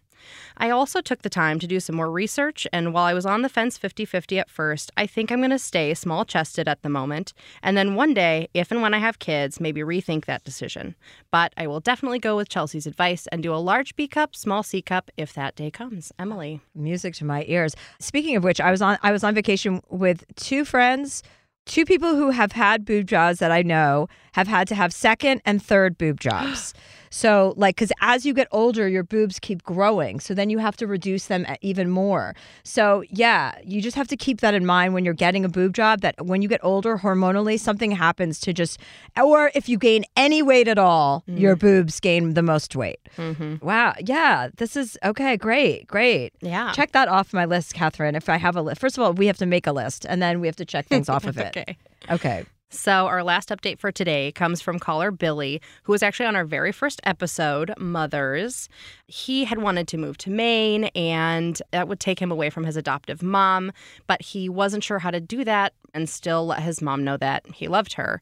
I 0.56 0.71
also 0.71 1.00
took 1.00 1.23
the 1.23 1.30
time 1.30 1.59
to 1.59 1.66
do 1.66 1.80
some 1.80 1.97
more 1.97 2.11
research, 2.11 2.66
and 2.73 2.92
while 2.92 3.04
I 3.04 3.14
was 3.14 3.26
on 3.26 3.42
the 3.42 3.49
fence 3.49 3.78
50 3.78 4.04
50 4.04 4.38
at 4.38 4.50
first, 4.50 4.90
I 4.97 5.06
think 5.06 5.30
I'm 5.30 5.40
going 5.40 5.50
to 5.50 5.59
stay 5.59 5.92
small 5.95 6.25
chested 6.25 6.68
at 6.68 6.83
the 6.83 6.88
moment, 6.88 7.33
and 7.62 7.76
then 7.76 7.95
one 7.95 8.14
day, 8.14 8.49
if 8.54 8.71
and 8.71 8.83
when 8.83 8.95
I 8.95 8.99
have 8.99 9.18
kids, 9.18 9.61
maybe 9.61 9.80
rethink 9.80 10.25
that 10.25 10.45
decision. 10.45 10.95
But 11.30 11.52
I 11.56 11.66
will 11.66 11.80
definitely 11.80 12.18
go 12.18 12.37
with 12.37 12.49
Chelsea's 12.49 12.87
advice 12.87 13.26
and 13.28 13.42
do 13.42 13.54
a 13.54 13.56
large 13.56 13.97
B 13.97 14.09
cup, 14.09 14.35
small 14.35 14.62
C 14.62 14.83
cup 14.83 15.11
if 15.16 15.33
that 15.35 15.56
day 15.56 15.71
comes. 15.71 16.12
Emily. 16.18 16.61
Music 16.75 17.14
to 17.14 17.25
my 17.25 17.45
ears. 17.47 17.75
Speaking 17.99 18.37
of 18.37 18.45
which, 18.45 18.61
I 18.61 18.71
was 18.71 18.83
on 18.83 18.99
I 19.02 19.12
was 19.12 19.25
on 19.25 19.35
vacation 19.35 19.83
with 19.88 20.25
two 20.37 20.64
friends. 20.64 21.23
Two 21.66 21.85
people 21.85 22.14
who 22.14 22.30
have 22.30 22.52
had 22.52 22.85
boob 22.85 23.09
jobs 23.09 23.40
that 23.40 23.50
I 23.50 23.62
know 23.62 24.09
have 24.37 24.47
had 24.47 24.69
to 24.69 24.75
have 24.75 24.93
second 24.93 25.40
and 25.47 25.62
third 25.62 25.97
boob 25.97 26.21
jobs. 26.21 26.75
So, 27.09 27.55
like, 27.57 27.76
because 27.76 27.93
as 28.02 28.26
you 28.26 28.35
get 28.35 28.47
older, 28.50 28.88
your 28.88 29.05
boobs 29.05 29.38
keep 29.38 29.62
growing. 29.62 30.21
So 30.21 30.35
then 30.35 30.50
you 30.50 30.59
have 30.59 30.76
to 30.76 30.87
reduce 30.87 31.26
them 31.26 31.47
e, 31.49 31.55
even 31.62 31.88
more. 31.88 32.35
So, 32.62 33.05
yeah, 33.09 33.55
you 33.64 33.81
just 33.81 33.97
have 33.97 34.09
to 34.09 34.16
keep 34.16 34.40
that 34.40 34.52
in 34.52 34.66
mind 34.66 34.93
when 34.93 35.05
you're 35.05 35.14
getting 35.14 35.45
a 35.45 35.49
boob 35.49 35.73
job 35.73 36.00
that 36.00 36.26
when 36.26 36.43
you 36.43 36.49
get 36.49 36.61
older, 36.62 36.99
hormonally, 36.99 37.59
something 37.59 37.93
happens 37.93 38.38
to 38.40 38.52
just, 38.52 38.81
or 39.16 39.52
if 39.55 39.66
you 39.66 39.78
gain 39.78 40.05
any 40.16 40.43
weight 40.43 40.69
at 40.69 40.78
all, 40.78 41.23
your 41.26 41.57
mm-hmm. 41.57 41.66
boobs 41.66 42.00
gain 42.00 42.35
the 42.35 42.43
most 42.43 42.76
weight. 42.76 43.00
Mm-hmm. 43.16 43.64
Wow. 43.64 43.95
Yeah. 44.05 44.50
This 44.57 44.76
is 44.76 44.99
okay. 45.02 45.38
Great. 45.38 45.87
Great. 45.87 46.35
Yeah. 46.43 46.73
Check 46.73 46.90
that 46.93 47.09
off 47.09 47.33
my 47.33 47.47
list, 47.47 47.73
Catherine. 47.73 48.16
If 48.16 48.28
I 48.28 48.37
have 48.37 48.57
a 48.57 48.62
list, 48.62 48.81
first 48.81 48.99
of 48.99 49.05
all, 49.05 49.14
we 49.14 49.26
have 49.28 49.38
to 49.38 49.47
make 49.47 49.66
a 49.66 49.73
list 49.73 50.05
and 50.07 50.21
then 50.21 50.40
we 50.40 50.49
have 50.49 50.57
to 50.57 50.66
check 50.66 50.87
things 50.87 51.09
off 51.14 51.25
of 51.25 51.38
it. 51.38 51.57
Okay. 51.57 51.78
Okay. 52.11 52.45
So, 52.68 53.06
our 53.06 53.23
last 53.23 53.50
update 53.50 53.78
for 53.78 53.92
today 53.92 54.32
comes 54.32 54.61
from 54.61 54.80
caller 54.80 55.12
Billy, 55.12 55.61
who 55.85 55.92
was 55.92 56.02
actually 56.02 56.26
on 56.26 56.35
our 56.35 56.44
very 56.44 56.73
first 56.73 57.00
episode, 57.04 57.73
Mothers. 57.78 58.68
He 59.06 59.44
had 59.44 59.58
wanted 59.58 59.87
to 59.88 59.96
move 59.96 60.18
to 60.18 60.30
Maine, 60.30 60.85
and 60.96 61.62
that 61.70 61.87
would 61.87 62.00
take 62.00 62.18
him 62.18 62.32
away 62.32 62.50
from 62.50 62.64
his 62.64 62.76
adoptive 62.76 63.23
mom, 63.23 63.70
but 64.08 64.20
he 64.20 64.49
wasn't 64.49 64.82
sure 64.82 64.99
how 64.99 65.12
to 65.12 65.20
do 65.20 65.44
that 65.44 65.75
and 65.94 66.08
still 66.08 66.44
let 66.44 66.61
his 66.61 66.82
mom 66.82 67.04
know 67.04 67.16
that 67.16 67.46
he 67.54 67.68
loved 67.68 67.92
her. 67.92 68.20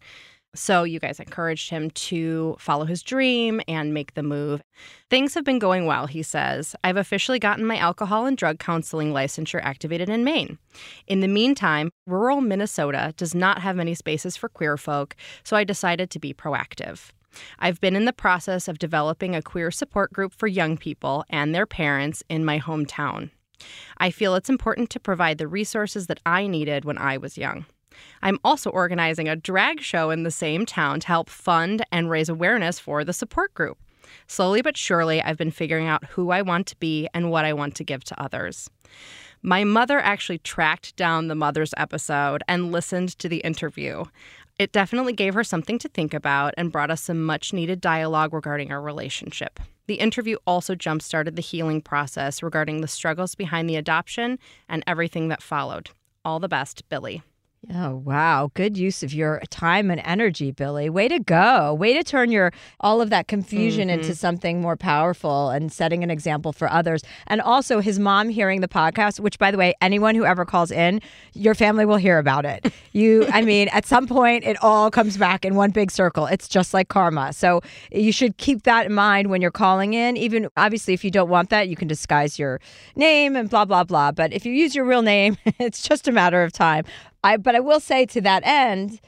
So, 0.54 0.84
you 0.84 1.00
guys 1.00 1.18
encouraged 1.18 1.70
him 1.70 1.90
to 1.90 2.56
follow 2.60 2.84
his 2.84 3.02
dream 3.02 3.60
and 3.66 3.92
make 3.92 4.14
the 4.14 4.22
move. 4.22 4.62
Things 5.10 5.34
have 5.34 5.44
been 5.44 5.58
going 5.58 5.86
well, 5.86 6.06
he 6.06 6.22
says. 6.22 6.76
I've 6.84 6.96
officially 6.96 7.40
gotten 7.40 7.66
my 7.66 7.76
alcohol 7.76 8.26
and 8.26 8.36
drug 8.36 8.60
counseling 8.60 9.12
licensure 9.12 9.60
activated 9.62 10.08
in 10.08 10.22
Maine. 10.22 10.58
In 11.08 11.20
the 11.20 11.28
meantime, 11.28 11.90
rural 12.06 12.40
Minnesota 12.40 13.12
does 13.16 13.34
not 13.34 13.62
have 13.62 13.76
many 13.76 13.94
spaces 13.94 14.36
for 14.36 14.48
queer 14.48 14.76
folk, 14.76 15.16
so 15.42 15.56
I 15.56 15.64
decided 15.64 16.10
to 16.10 16.20
be 16.20 16.32
proactive. 16.32 17.10
I've 17.58 17.80
been 17.80 17.96
in 17.96 18.04
the 18.04 18.12
process 18.12 18.68
of 18.68 18.78
developing 18.78 19.34
a 19.34 19.42
queer 19.42 19.72
support 19.72 20.12
group 20.12 20.32
for 20.32 20.46
young 20.46 20.76
people 20.76 21.24
and 21.28 21.52
their 21.52 21.66
parents 21.66 22.22
in 22.28 22.44
my 22.44 22.60
hometown. 22.60 23.30
I 23.98 24.10
feel 24.10 24.34
it's 24.34 24.50
important 24.50 24.90
to 24.90 25.00
provide 25.00 25.38
the 25.38 25.48
resources 25.48 26.06
that 26.06 26.20
I 26.26 26.46
needed 26.46 26.84
when 26.84 26.98
I 26.98 27.16
was 27.18 27.38
young. 27.38 27.66
I'm 28.22 28.38
also 28.44 28.70
organizing 28.70 29.28
a 29.28 29.36
drag 29.36 29.80
show 29.80 30.10
in 30.10 30.22
the 30.22 30.30
same 30.30 30.66
town 30.66 31.00
to 31.00 31.06
help 31.06 31.28
fund 31.28 31.84
and 31.92 32.10
raise 32.10 32.28
awareness 32.28 32.78
for 32.78 33.04
the 33.04 33.12
support 33.12 33.54
group. 33.54 33.78
Slowly 34.26 34.62
but 34.62 34.76
surely, 34.76 35.22
I've 35.22 35.36
been 35.36 35.50
figuring 35.50 35.86
out 35.86 36.04
who 36.06 36.30
I 36.30 36.42
want 36.42 36.66
to 36.68 36.76
be 36.76 37.08
and 37.14 37.30
what 37.30 37.44
I 37.44 37.52
want 37.52 37.74
to 37.76 37.84
give 37.84 38.04
to 38.04 38.20
others. 38.20 38.70
My 39.42 39.64
mother 39.64 39.98
actually 39.98 40.38
tracked 40.38 40.96
down 40.96 41.28
the 41.28 41.34
Mother's 41.34 41.74
episode 41.76 42.42
and 42.48 42.72
listened 42.72 43.18
to 43.18 43.28
the 43.28 43.38
interview. 43.38 44.04
It 44.58 44.72
definitely 44.72 45.12
gave 45.12 45.34
her 45.34 45.44
something 45.44 45.78
to 45.80 45.88
think 45.88 46.14
about 46.14 46.54
and 46.56 46.72
brought 46.72 46.90
us 46.90 47.02
some 47.02 47.24
much 47.24 47.52
needed 47.52 47.80
dialogue 47.80 48.32
regarding 48.32 48.72
our 48.72 48.80
relationship. 48.80 49.60
The 49.86 49.96
interview 49.96 50.36
also 50.46 50.74
jump 50.74 51.02
started 51.02 51.36
the 51.36 51.42
healing 51.42 51.82
process 51.82 52.42
regarding 52.42 52.80
the 52.80 52.88
struggles 52.88 53.34
behind 53.34 53.68
the 53.68 53.76
adoption 53.76 54.38
and 54.68 54.82
everything 54.86 55.28
that 55.28 55.42
followed. 55.42 55.90
All 56.24 56.40
the 56.40 56.48
best, 56.48 56.88
Billy. 56.88 57.22
Oh, 57.72 57.96
wow. 57.96 58.50
Good 58.54 58.76
use 58.76 59.02
of 59.02 59.14
your 59.14 59.40
time 59.50 59.90
and 59.90 60.00
energy, 60.04 60.50
Billy. 60.50 60.90
Way 60.90 61.08
to 61.08 61.18
go. 61.18 61.72
Way 61.74 61.94
to 61.94 62.02
turn 62.02 62.30
your 62.30 62.52
all 62.80 63.00
of 63.00 63.10
that 63.10 63.28
confusion 63.28 63.88
into 63.88 64.06
mm-hmm. 64.06 64.14
something 64.14 64.60
more 64.60 64.76
powerful 64.76 65.50
and 65.50 65.72
setting 65.72 66.02
an 66.02 66.10
example 66.10 66.52
for 66.52 66.70
others. 66.70 67.02
And 67.26 67.40
also 67.40 67.80
his 67.80 67.98
mom 67.98 68.28
hearing 68.28 68.60
the 68.60 68.68
podcast, 68.68 69.20
which 69.20 69.38
by 69.38 69.50
the 69.50 69.56
way, 69.56 69.74
anyone 69.80 70.14
who 70.14 70.24
ever 70.24 70.44
calls 70.44 70.70
in, 70.70 71.00
your 71.32 71.54
family 71.54 71.86
will 71.86 71.96
hear 71.96 72.18
about 72.18 72.44
it. 72.44 72.72
You 72.92 73.26
I 73.32 73.40
mean, 73.44 73.68
at 73.68 73.86
some 73.86 74.06
point 74.06 74.44
it 74.44 74.62
all 74.62 74.90
comes 74.90 75.16
back 75.16 75.44
in 75.44 75.54
one 75.54 75.70
big 75.70 75.90
circle. 75.90 76.26
It's 76.26 76.48
just 76.48 76.74
like 76.74 76.88
karma. 76.88 77.32
So 77.32 77.60
you 77.90 78.12
should 78.12 78.36
keep 78.36 78.64
that 78.64 78.86
in 78.86 78.92
mind 78.92 79.30
when 79.30 79.40
you're 79.40 79.50
calling 79.50 79.94
in. 79.94 80.16
Even 80.16 80.48
obviously 80.56 80.92
if 80.92 81.04
you 81.04 81.10
don't 81.10 81.30
want 81.30 81.50
that, 81.50 81.68
you 81.68 81.76
can 81.76 81.88
disguise 81.88 82.38
your 82.38 82.60
name 82.96 83.36
and 83.36 83.48
blah 83.48 83.64
blah 83.64 83.84
blah. 83.84 84.12
But 84.12 84.32
if 84.32 84.44
you 84.44 84.52
use 84.52 84.74
your 84.74 84.84
real 84.84 85.02
name, 85.02 85.36
it's 85.58 85.82
just 85.82 86.08
a 86.08 86.12
matter 86.12 86.42
of 86.42 86.52
time. 86.52 86.84
I 87.24 87.38
but 87.38 87.56
I 87.56 87.60
will 87.60 87.80
say 87.80 88.06
to 88.06 88.20
that 88.20 88.42
end, 88.46 89.00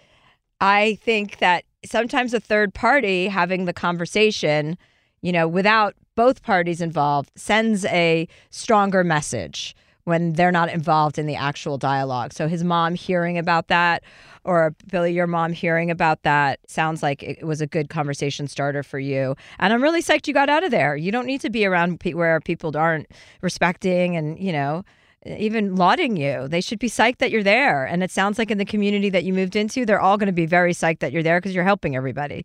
I 0.61 0.99
think 1.03 1.39
that 1.39 1.65
sometimes 1.85 2.35
a 2.35 2.41
third 2.41 2.75
party 2.75 3.29
having 3.29 3.67
the 3.67 3.73
conversation, 3.73 4.77
you 5.23 5.31
know, 5.31 5.47
without 5.47 5.95
both 6.17 6.43
parties 6.43 6.81
involved, 6.81 7.31
sends 7.37 7.85
a 7.85 8.27
stronger 8.51 9.05
message 9.05 9.77
when 10.05 10.33
they're 10.33 10.53
not 10.53 10.71
involved 10.71 11.19
in 11.19 11.27
the 11.27 11.35
actual 11.35 11.77
dialogue. 11.77 12.33
So 12.33 12.49
his 12.49 12.65
mom 12.65 12.95
hearing 12.95 13.37
about 13.37 13.69
that, 13.69 14.03
or 14.45 14.75
Billy, 14.91 15.13
your 15.13 15.27
mom 15.27 15.53
hearing 15.53 15.91
about 15.91 16.23
that, 16.23 16.61
sounds 16.69 17.03
like 17.03 17.23
it 17.23 17.45
was 17.45 17.61
a 17.61 17.67
good 17.67 17.91
conversation 17.91 18.47
starter 18.47 18.85
for 18.85 19.01
you. 19.01 19.35
And 19.59 19.73
I'm 19.73 19.83
really 19.83 20.01
psyched 20.01 20.29
you 20.29 20.33
got 20.33 20.49
out 20.49 20.65
of 20.65 20.71
there. 20.71 20.97
You 20.97 21.11
don't 21.11 21.27
need 21.27 21.41
to 21.41 21.51
be 21.51 21.67
around 21.67 22.01
where 22.03 22.41
people 22.41 22.75
aren't 22.77 23.09
respecting 23.43 24.17
and, 24.17 24.39
you 24.39 24.53
know, 24.53 24.85
even 25.39 25.77
lauding 25.77 26.17
you. 26.17 26.49
They 26.49 26.61
should 26.61 26.79
be 26.79 26.89
psyched 26.89 27.19
that 27.19 27.31
you're 27.31 27.43
there. 27.43 27.85
And 27.85 28.03
it 28.03 28.11
sounds 28.11 28.39
like 28.39 28.51
in 28.51 28.59
the 28.59 28.65
community 28.65 29.11
that 29.11 29.25
you 29.25 29.33
moved 29.33 29.57
into, 29.57 29.85
they're 29.87 30.01
all 30.01 30.17
going 30.17 30.27
to 30.29 30.33
be 30.33 30.47
very 30.47 30.73
psyched 30.73 31.01
that 31.01 31.13
you're 31.13 31.23
there 31.23 31.39
because 31.41 31.55
you're 31.55 31.65
helping 31.65 31.97
everybody. 31.97 32.45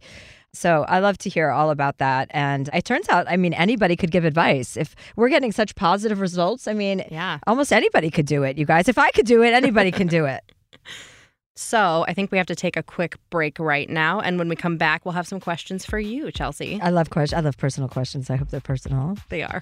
So 0.54 0.84
I 0.90 1.00
love 1.00 1.18
to 1.20 1.30
hear 1.30 1.50
all 1.50 1.70
about 1.70 2.00
that. 2.00 2.28
And 2.32 2.70
it 2.74 2.84
turns 2.84 3.08
out, 3.08 3.26
I 3.30 3.38
mean, 3.38 3.54
anybody 3.54 3.96
could 3.96 4.12
give 4.12 4.26
advice. 4.26 4.76
If 4.76 4.96
we're 5.16 5.30
getting 5.30 5.52
such 5.54 5.76
positive 5.76 6.20
results, 6.20 6.68
I 6.68 6.74
mean, 6.74 7.04
Yeah. 7.10 7.40
almost 7.48 7.72
anybody 7.72 8.10
could 8.10 8.26
do 8.26 8.44
it, 8.44 8.58
you 8.58 8.66
guys. 8.66 8.90
If 8.90 8.98
I 8.98 9.12
could 9.12 9.26
do 9.26 9.44
it, 9.44 9.54
anybody 9.54 9.92
can 9.92 10.08
do 10.08 10.26
it. 10.26 10.42
So 11.54 12.06
I 12.08 12.14
think 12.14 12.32
we 12.32 12.38
have 12.38 12.48
to 12.48 12.56
take 12.56 12.78
a 12.78 12.82
quick 12.82 13.18
break 13.30 13.60
right 13.60 13.88
now. 13.90 14.20
And 14.22 14.40
when 14.40 14.48
we 14.48 14.56
come 14.56 14.78
back, 14.78 15.06
we'll 15.06 15.12
have 15.14 15.28
some 15.28 15.40
questions 15.40 15.86
for 15.86 16.00
you, 16.00 16.32
Chelsea. 16.32 16.80
I 16.82 16.90
love 16.90 17.10
questions. 17.10 17.38
I 17.38 17.42
love 17.42 17.58
personal 17.58 17.90
questions. 17.90 18.30
I 18.30 18.38
hope 18.38 18.50
they're 18.50 18.62
personal. 18.62 19.18
They 19.30 19.44
are. 19.44 19.62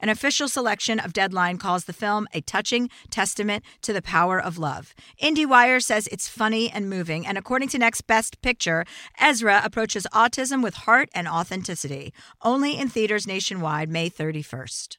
An 0.00 0.08
official 0.08 0.48
selection 0.48 0.98
of 0.98 1.12
Deadline 1.12 1.58
calls 1.58 1.84
the 1.84 1.92
film 1.92 2.26
a 2.32 2.40
touching 2.40 2.90
testament 3.10 3.64
to 3.82 3.92
the 3.92 4.02
power 4.02 4.40
of 4.40 4.58
love. 4.58 4.94
IndieWire 5.22 5.82
says 5.82 6.06
it's 6.08 6.28
funny 6.28 6.70
and 6.70 6.90
moving, 6.90 7.26
and 7.26 7.38
according 7.38 7.68
to 7.68 7.78
Next 7.78 8.02
Best 8.06 8.40
Picture, 8.42 8.84
Ezra 9.18 9.60
approaches 9.64 10.06
autism 10.12 10.62
with 10.62 10.74
heart 10.74 11.08
and 11.14 11.28
authenticity. 11.28 12.12
Only 12.42 12.78
in 12.78 12.88
theaters 12.88 13.26
nationwide 13.26 13.88
May 13.88 14.10
31st. 14.10 14.98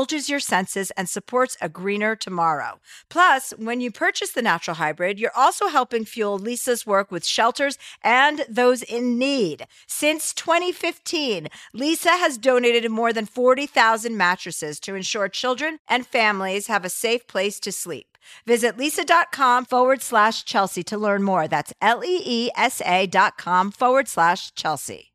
your 0.29 0.39
senses, 0.39 0.91
and 0.91 1.07
supports 1.07 1.57
a 1.61 1.69
greener 1.69 2.15
tomorrow. 2.15 2.79
Plus, 3.09 3.51
when 3.57 3.81
you 3.81 3.91
purchase 3.91 4.31
the 4.31 4.41
Natural 4.41 4.75
Hybrid, 4.75 5.19
you're 5.19 5.35
also 5.35 5.67
helping 5.67 6.05
fuel 6.05 6.39
Leesa's 6.39 6.85
work 6.85 7.11
with 7.11 7.25
shelters 7.25 7.77
and 8.03 8.45
those 8.49 8.81
in 8.83 9.17
need. 9.17 9.67
Since 9.87 10.33
2015, 10.33 11.47
Leesa 11.75 12.17
has 12.19 12.37
donated 12.37 12.89
more 12.89 13.13
than 13.13 13.25
40,000 13.25 14.17
mattresses 14.17 14.79
to 14.81 14.95
ensure 14.95 15.29
children 15.29 15.79
and 15.87 16.05
families 16.05 16.67
have 16.67 16.85
a 16.85 16.89
safe 16.89 17.27
place 17.27 17.59
to 17.59 17.71
sleep. 17.71 18.17
Visit 18.45 18.77
leesa.com 18.77 19.65
forward 19.65 20.01
slash 20.01 20.45
Chelsea 20.45 20.83
to 20.83 20.97
learn 20.97 21.23
more. 21.23 21.47
That's 21.47 21.73
L 21.81 22.03
E 22.03 22.21
E 22.23 22.49
S 22.55 22.81
A 22.85 23.07
dot 23.07 23.37
com 23.37 23.71
forward 23.71 24.07
slash 24.07 24.53
Chelsea. 24.53 25.10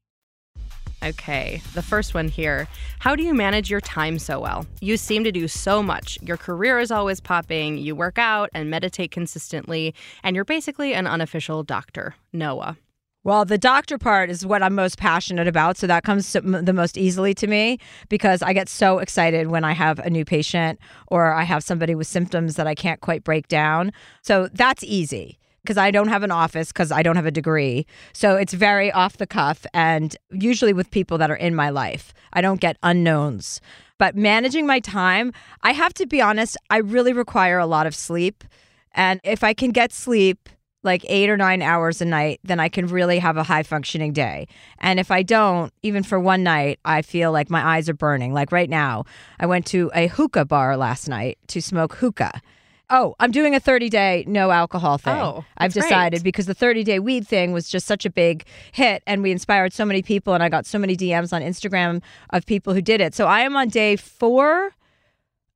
Okay, 1.06 1.62
the 1.74 1.82
first 1.82 2.14
one 2.14 2.26
here. 2.26 2.66
How 2.98 3.14
do 3.14 3.22
you 3.22 3.32
manage 3.32 3.70
your 3.70 3.80
time 3.80 4.18
so 4.18 4.40
well? 4.40 4.66
You 4.80 4.96
seem 4.96 5.22
to 5.22 5.30
do 5.30 5.46
so 5.46 5.80
much. 5.80 6.18
Your 6.20 6.36
career 6.36 6.80
is 6.80 6.90
always 6.90 7.20
popping, 7.20 7.78
you 7.78 7.94
work 7.94 8.18
out 8.18 8.50
and 8.52 8.68
meditate 8.68 9.12
consistently, 9.12 9.94
and 10.24 10.34
you're 10.34 10.44
basically 10.44 10.94
an 10.94 11.06
unofficial 11.06 11.62
doctor. 11.62 12.16
Noah. 12.32 12.76
Well, 13.22 13.44
the 13.44 13.56
doctor 13.56 13.98
part 13.98 14.30
is 14.30 14.44
what 14.44 14.64
I'm 14.64 14.74
most 14.74 14.98
passionate 14.98 15.46
about. 15.46 15.76
So 15.76 15.86
that 15.86 16.02
comes 16.02 16.32
the 16.32 16.72
most 16.72 16.98
easily 16.98 17.34
to 17.34 17.46
me 17.46 17.78
because 18.08 18.42
I 18.42 18.52
get 18.52 18.68
so 18.68 18.98
excited 18.98 19.46
when 19.46 19.62
I 19.62 19.74
have 19.74 20.00
a 20.00 20.10
new 20.10 20.24
patient 20.24 20.80
or 21.06 21.32
I 21.32 21.44
have 21.44 21.62
somebody 21.62 21.94
with 21.94 22.08
symptoms 22.08 22.56
that 22.56 22.66
I 22.66 22.74
can't 22.74 23.00
quite 23.00 23.22
break 23.22 23.46
down. 23.46 23.92
So 24.22 24.48
that's 24.52 24.82
easy 24.82 25.38
because 25.66 25.76
I 25.76 25.90
don't 25.90 26.08
have 26.08 26.22
an 26.22 26.30
office 26.30 26.68
because 26.68 26.92
I 26.92 27.02
don't 27.02 27.16
have 27.16 27.26
a 27.26 27.30
degree. 27.32 27.86
So 28.12 28.36
it's 28.36 28.54
very 28.54 28.92
off 28.92 29.16
the 29.16 29.26
cuff 29.26 29.66
and 29.74 30.16
usually 30.30 30.72
with 30.72 30.90
people 30.92 31.18
that 31.18 31.30
are 31.30 31.36
in 31.36 31.56
my 31.56 31.70
life. 31.70 32.14
I 32.32 32.40
don't 32.40 32.60
get 32.60 32.78
unknowns. 32.84 33.60
But 33.98 34.14
managing 34.14 34.66
my 34.66 34.78
time, 34.78 35.32
I 35.62 35.72
have 35.72 35.92
to 35.94 36.06
be 36.06 36.20
honest, 36.20 36.56
I 36.70 36.78
really 36.78 37.12
require 37.12 37.58
a 37.58 37.66
lot 37.66 37.86
of 37.86 37.94
sleep. 37.94 38.44
And 38.92 39.20
if 39.24 39.42
I 39.42 39.54
can 39.54 39.70
get 39.70 39.92
sleep, 39.92 40.48
like 40.86 41.04
eight 41.08 41.28
or 41.28 41.36
nine 41.36 41.62
hours 41.62 42.00
a 42.00 42.04
night, 42.04 42.40
then 42.44 42.60
I 42.60 42.68
can 42.68 42.86
really 42.86 43.18
have 43.18 43.36
a 43.36 43.42
high 43.42 43.64
functioning 43.64 44.12
day. 44.12 44.46
And 44.78 45.00
if 45.00 45.10
I 45.10 45.22
don't, 45.22 45.72
even 45.82 46.02
for 46.04 46.20
one 46.20 46.44
night, 46.44 46.78
I 46.84 47.02
feel 47.02 47.32
like 47.32 47.50
my 47.50 47.76
eyes 47.76 47.88
are 47.88 47.94
burning. 47.94 48.32
Like 48.32 48.52
right 48.52 48.70
now, 48.70 49.04
I 49.40 49.46
went 49.46 49.66
to 49.66 49.90
a 49.94 50.06
hookah 50.06 50.44
bar 50.44 50.76
last 50.76 51.08
night 51.08 51.38
to 51.48 51.60
smoke 51.60 51.94
hookah. 51.96 52.40
Oh, 52.88 53.16
I'm 53.18 53.32
doing 53.32 53.54
a 53.54 53.60
30 53.60 53.88
day 53.88 54.24
no 54.28 54.50
alcohol 54.50 54.96
thing. 54.98 55.16
Oh, 55.16 55.44
I've 55.58 55.72
decided 55.72 56.18
great. 56.18 56.24
because 56.24 56.46
the 56.46 56.54
30 56.54 56.84
day 56.84 56.98
weed 57.00 57.26
thing 57.26 57.52
was 57.52 57.68
just 57.68 57.86
such 57.86 58.04
a 58.06 58.10
big 58.10 58.44
hit 58.72 59.02
and 59.06 59.22
we 59.22 59.32
inspired 59.32 59.72
so 59.72 59.84
many 59.84 60.02
people 60.02 60.34
and 60.34 60.42
I 60.42 60.48
got 60.48 60.66
so 60.66 60.78
many 60.78 60.96
DMs 60.96 61.32
on 61.32 61.42
Instagram 61.42 62.00
of 62.30 62.46
people 62.46 62.74
who 62.74 62.82
did 62.82 63.00
it. 63.00 63.14
So 63.14 63.26
I 63.26 63.40
am 63.40 63.56
on 63.56 63.68
day 63.68 63.96
four 63.96 64.70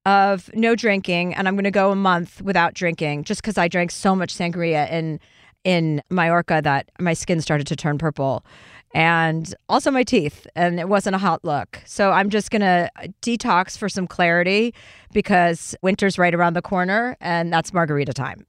of 0.06 0.50
no 0.54 0.74
drinking 0.74 1.34
and 1.34 1.46
I'm 1.46 1.54
going 1.54 1.64
to 1.64 1.70
go 1.70 1.92
a 1.92 1.96
month 1.96 2.42
without 2.42 2.74
drinking 2.74 3.24
just 3.24 3.42
because 3.42 3.58
I 3.58 3.68
drank 3.68 3.90
so 3.92 4.16
much 4.16 4.34
sangria 4.34 4.90
in 4.90 5.20
in 5.62 6.02
Majorca 6.10 6.60
that 6.64 6.90
my 6.98 7.12
skin 7.12 7.40
started 7.42 7.66
to 7.66 7.76
turn 7.76 7.98
purple 7.98 8.44
and 8.92 9.55
also 9.68 9.90
my 9.90 10.03
teeth 10.03 10.46
and 10.55 10.81
it 10.81 10.88
wasn't 10.88 11.14
a 11.14 11.18
hot 11.18 11.44
look. 11.44 11.81
So 11.87 12.11
I'm 12.11 12.31
just 12.31 12.50
going 12.50 12.62
to 12.62 12.90
detox 13.22 13.79
for 13.79 13.88
some 13.88 14.07
clarity 14.07 14.74
because 15.12 15.74
winter's 15.83 16.18
right 16.18 16.35
around 16.35 16.55
the 16.55 16.62
corner 16.62 17.16
and 17.20 17.53
that's 17.53 17.72
margarita 17.72 18.12
time. 18.12 18.46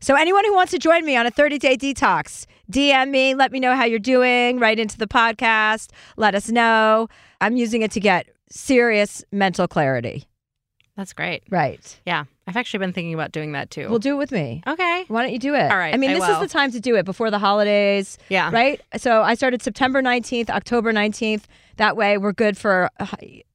So 0.00 0.16
anyone 0.16 0.44
who 0.44 0.54
wants 0.54 0.72
to 0.72 0.78
join 0.78 1.04
me 1.04 1.16
on 1.16 1.26
a 1.26 1.30
30-day 1.30 1.76
detox, 1.76 2.46
DM 2.72 3.10
me, 3.10 3.34
let 3.34 3.52
me 3.52 3.60
know 3.60 3.76
how 3.76 3.84
you're 3.84 3.98
doing, 3.98 4.58
right 4.58 4.78
into 4.78 4.98
the 4.98 5.06
podcast, 5.06 5.90
let 6.16 6.34
us 6.34 6.48
know. 6.48 7.08
I'm 7.40 7.56
using 7.56 7.82
it 7.82 7.90
to 7.92 8.00
get 8.00 8.28
serious 8.48 9.22
mental 9.30 9.68
clarity. 9.68 10.26
That's 11.00 11.14
great. 11.14 11.42
Right. 11.48 11.98
Yeah. 12.04 12.24
I've 12.46 12.58
actually 12.58 12.80
been 12.80 12.92
thinking 12.92 13.14
about 13.14 13.32
doing 13.32 13.52
that 13.52 13.70
too. 13.70 13.88
Well, 13.88 13.98
do 13.98 14.16
it 14.16 14.18
with 14.18 14.32
me. 14.32 14.62
okay. 14.66 15.04
Why 15.08 15.22
don't 15.22 15.32
you 15.32 15.38
do 15.38 15.54
it? 15.54 15.70
All 15.70 15.78
right, 15.78 15.94
I 15.94 15.96
mean, 15.96 16.10
I 16.10 16.14
this 16.14 16.28
will. 16.28 16.34
is 16.34 16.40
the 16.40 16.46
time 16.52 16.72
to 16.72 16.80
do 16.80 16.94
it 16.96 17.06
before 17.06 17.30
the 17.30 17.38
holidays, 17.38 18.18
Yeah. 18.28 18.50
right? 18.52 18.78
So 18.98 19.22
I 19.22 19.32
started 19.32 19.62
September 19.62 20.02
19th, 20.02 20.50
October 20.50 20.92
19th. 20.92 21.44
That 21.78 21.96
way 21.96 22.18
we're 22.18 22.34
good 22.34 22.58
for, 22.58 22.90
uh, 23.00 23.06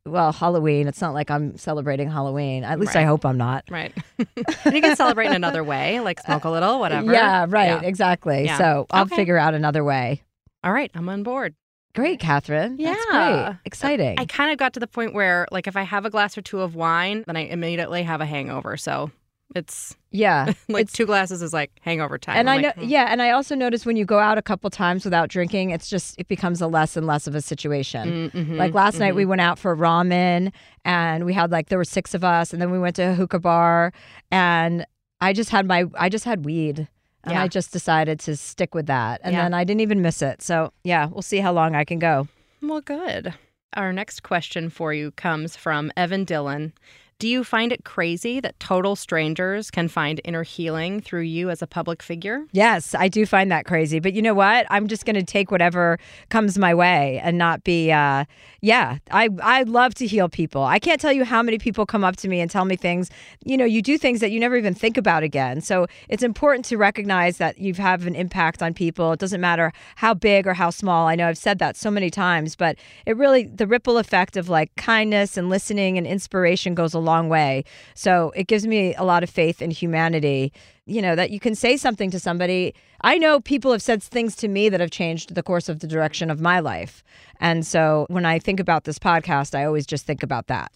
well, 0.07 0.31
Halloween. 0.31 0.87
It's 0.87 1.01
not 1.01 1.13
like 1.13 1.29
I'm 1.29 1.55
celebrating 1.55 2.09
Halloween. 2.09 2.63
At 2.63 2.79
least 2.79 2.95
I 2.95 3.03
hope 3.03 3.27
I'm 3.27 3.37
not. 3.37 3.65
Right. 3.69 3.93
you 4.17 4.81
can 4.81 4.95
celebrate 4.95 5.27
in 5.27 5.33
another 5.35 5.63
way, 5.63 5.99
like 5.99 6.19
smoke 6.21 6.45
a 6.45 6.49
little, 6.49 6.79
whatever. 6.79 7.13
Yeah, 7.13 7.45
right. 7.47 7.79
Yeah. 7.79 7.87
Exactly. 7.87 8.45
Yeah. 8.45 8.57
So 8.57 8.87
I'll 8.89 9.03
Okay. 9.03 9.15
figure 9.17 9.37
out 9.37 9.53
another 9.53 9.83
way. 9.83 10.23
All 10.63 10.73
right. 10.73 10.89
I'm 10.95 11.07
on 11.09 11.21
board. 11.21 11.53
Great, 11.95 12.19
Catherine. 12.19 12.77
That's 12.77 13.05
Yeah. 13.11 13.43
great. 13.47 13.57
Exciting. 13.65 14.19
I 14.19 14.25
kind 14.25 14.51
of 14.51 14.57
got 14.57 14.73
to 14.73 14.79
the 14.79 14.87
point 14.87 15.13
where, 15.13 15.47
like, 15.51 15.65
if 15.67 15.75
I 15.77 15.83
have 15.83 16.05
a 16.05 16.09
glass 16.09 16.37
or 16.37 16.41
two 16.41 16.61
of 16.61 16.75
wine, 16.75 17.23
then 17.25 17.37
I 17.37 17.41
immediately 17.45 18.03
have 18.03 18.21
a 18.21 18.25
hangover. 18.25 18.75
So 18.77 19.11
it's 19.55 19.95
yeah. 20.11 20.45
like 20.69 20.81
It's- 20.83 20.91
two 20.93 21.05
glasses 21.05 21.41
is 21.41 21.53
like 21.53 21.71
hangover 21.81 22.17
time. 22.17 22.35
and 22.37 22.49
I'm 22.49 22.57
I 22.57 22.61
know, 22.61 22.67
like, 22.69 22.77
hmm. 22.77 22.83
yeah, 22.85 23.07
and 23.11 23.21
I 23.21 23.29
also 23.29 23.53
notice 23.55 23.85
when 23.85 23.95
you 23.95 24.03
go 24.03 24.17
out 24.19 24.37
a 24.37 24.41
couple 24.41 24.69
times 24.71 25.05
without 25.05 25.29
drinking, 25.29 25.69
it's 25.69 25.87
just 25.89 26.19
it 26.19 26.27
becomes 26.27 26.61
a 26.61 26.67
less 26.67 26.97
and 26.97 27.05
less 27.07 27.27
of 27.27 27.35
a 27.35 27.41
situation. 27.41 28.31
mm, 28.31 28.47
mhm, 28.47 28.57
Like 28.57 28.73
last 28.73 28.99
night, 28.99 29.13
mhm. 29.13 29.17
we 29.17 29.25
went 29.25 29.41
out 29.41 29.59
for 29.59 29.75
ramen, 29.75 30.51
and 30.83 31.25
we 31.25 31.33
had 31.33 31.51
like 31.51 31.69
there 31.69 31.77
were 31.77 31.83
six 31.85 32.13
of 32.13 32.23
us, 32.23 32.53
and 32.53 32.61
then 32.61 32.71
we 32.71 32.79
went 32.79 32.95
to 32.97 33.03
a 33.03 33.13
hookah 33.13 33.39
bar, 33.39 33.93
and 34.31 34.85
I 35.21 35.31
just 35.31 35.49
had 35.51 35.65
my 35.67 35.85
I 35.97 36.09
just 36.09 36.25
had 36.25 36.43
weed, 36.43 36.87
and 37.25 37.33
Yeah. 37.33 37.41
I 37.43 37.47
just 37.47 37.73
decided 37.73 38.19
to 38.21 38.35
stick 38.35 38.73
with 38.73 38.85
that, 38.87 39.21
and 39.23 39.33
Yeah. 39.33 39.43
then 39.43 39.53
I 39.53 39.63
didn't 39.63 39.81
even 39.81 40.01
miss 40.01 40.21
it. 40.21 40.41
So 40.41 40.71
yeah, 40.83 41.07
we'll 41.07 41.21
see 41.21 41.39
how 41.39 41.51
long 41.51 41.75
I 41.75 41.83
can 41.83 41.99
go. 41.99 42.27
Well, 42.61 42.81
good. 42.81 43.33
Our 43.75 43.91
next 43.91 44.23
question 44.23 44.69
for 44.69 44.93
you 44.93 45.11
comes 45.11 45.55
from 45.57 45.91
Evan 45.97 46.23
Dillon. 46.23 46.71
Do 47.17 47.29
you 47.29 47.45
find 47.45 47.71
it 47.71 47.85
crazy 47.85 48.41
that 48.41 48.59
total 48.59 48.97
strangers 48.97 49.71
can 49.71 49.87
find 49.87 50.19
inner 50.25 50.43
healing 50.43 50.99
through 50.99 51.21
you 51.21 51.49
as 51.49 51.61
a 51.61 51.67
public 51.67 52.03
figure? 52.03 52.43
Yes, 52.51 52.93
I 52.93 53.07
do 53.07 53.25
find 53.25 53.49
that 53.51 53.63
crazy. 53.63 54.01
But 54.01 54.13
you 54.13 54.21
know 54.21 54.33
what? 54.33 54.67
I'm 54.69 54.89
just 54.89 55.05
going 55.05 55.15
to 55.15 55.23
take 55.23 55.49
whatever 55.49 55.97
comes 56.27 56.57
my 56.57 56.73
way 56.73 57.21
and 57.23 57.37
not 57.37 57.63
be 57.63 57.89
uh 57.89 58.25
yeah, 58.61 58.97
I 59.11 59.29
I 59.41 59.63
love 59.63 59.93
to 59.95 60.07
heal 60.07 60.27
people. 60.27 60.63
I 60.63 60.77
can't 60.79 60.99
tell 60.99 61.13
you 61.13 61.23
how 61.23 61.41
many 61.41 61.57
people 61.57 61.85
come 61.85 62.03
up 62.03 62.17
to 62.17 62.27
me 62.27 62.41
and 62.41 62.51
tell 62.51 62.65
me 62.65 62.75
things, 62.75 63.09
you 63.45 63.55
know, 63.55 63.63
you 63.65 63.81
do 63.81 63.97
things 63.97 64.19
that 64.19 64.31
you 64.31 64.39
never 64.39 64.57
even 64.57 64.73
think 64.73 64.97
about 64.97 65.23
again. 65.23 65.61
So, 65.61 65.85
it's 66.09 66.23
important 66.23 66.65
to 66.65 66.77
recognize 66.77 67.37
that 67.37 67.59
you 67.59 67.75
have 67.75 68.07
an 68.07 68.15
impact 68.15 68.61
on 68.61 68.73
people. 68.73 69.13
It 69.13 69.19
doesn't 69.19 69.39
matter 69.39 69.71
how 69.97 70.15
big 70.15 70.47
or 70.47 70.53
how 70.55 70.71
small. 70.71 71.07
I 71.07 71.15
know 71.15 71.29
I've 71.29 71.37
said 71.37 71.59
that 71.59 71.77
so 71.77 71.91
many 71.91 72.09
times, 72.09 72.55
but 72.55 72.75
it 73.05 73.15
really 73.15 73.43
the 73.45 73.67
ripple 73.67 73.97
effect 73.99 74.35
of 74.35 74.49
like 74.49 74.75
kindness 74.75 75.37
and 75.37 75.47
listening 75.47 75.97
and 75.97 76.05
inspiration 76.07 76.73
goes 76.75 76.93
a 76.95 77.04
long 77.05 77.29
way. 77.29 77.63
So, 77.93 78.33
it 78.35 78.47
gives 78.47 78.67
me 78.67 78.93
a 78.95 79.03
lot 79.03 79.23
of 79.23 79.29
faith 79.29 79.61
in 79.61 79.71
humanity 79.71 80.51
you 80.85 81.01
know 81.01 81.15
that 81.15 81.31
you 81.31 81.39
can 81.39 81.55
say 81.55 81.77
something 81.77 82.11
to 82.11 82.19
somebody. 82.19 82.73
I 83.01 83.17
know 83.17 83.39
people 83.39 83.71
have 83.71 83.81
said 83.81 84.03
things 84.03 84.35
to 84.37 84.47
me 84.47 84.69
that 84.69 84.79
have 84.79 84.91
changed 84.91 85.35
the 85.35 85.43
course 85.43 85.67
of 85.67 85.79
the 85.79 85.87
direction 85.87 86.29
of 86.29 86.39
my 86.39 86.59
life. 86.59 87.03
And 87.39 87.65
so 87.65 88.05
when 88.09 88.25
i 88.25 88.39
think 88.39 88.59
about 88.59 88.83
this 88.83 88.99
podcast 88.99 89.55
i 89.55 89.65
always 89.65 89.85
just 89.85 90.05
think 90.05 90.23
about 90.23 90.47
that. 90.47 90.71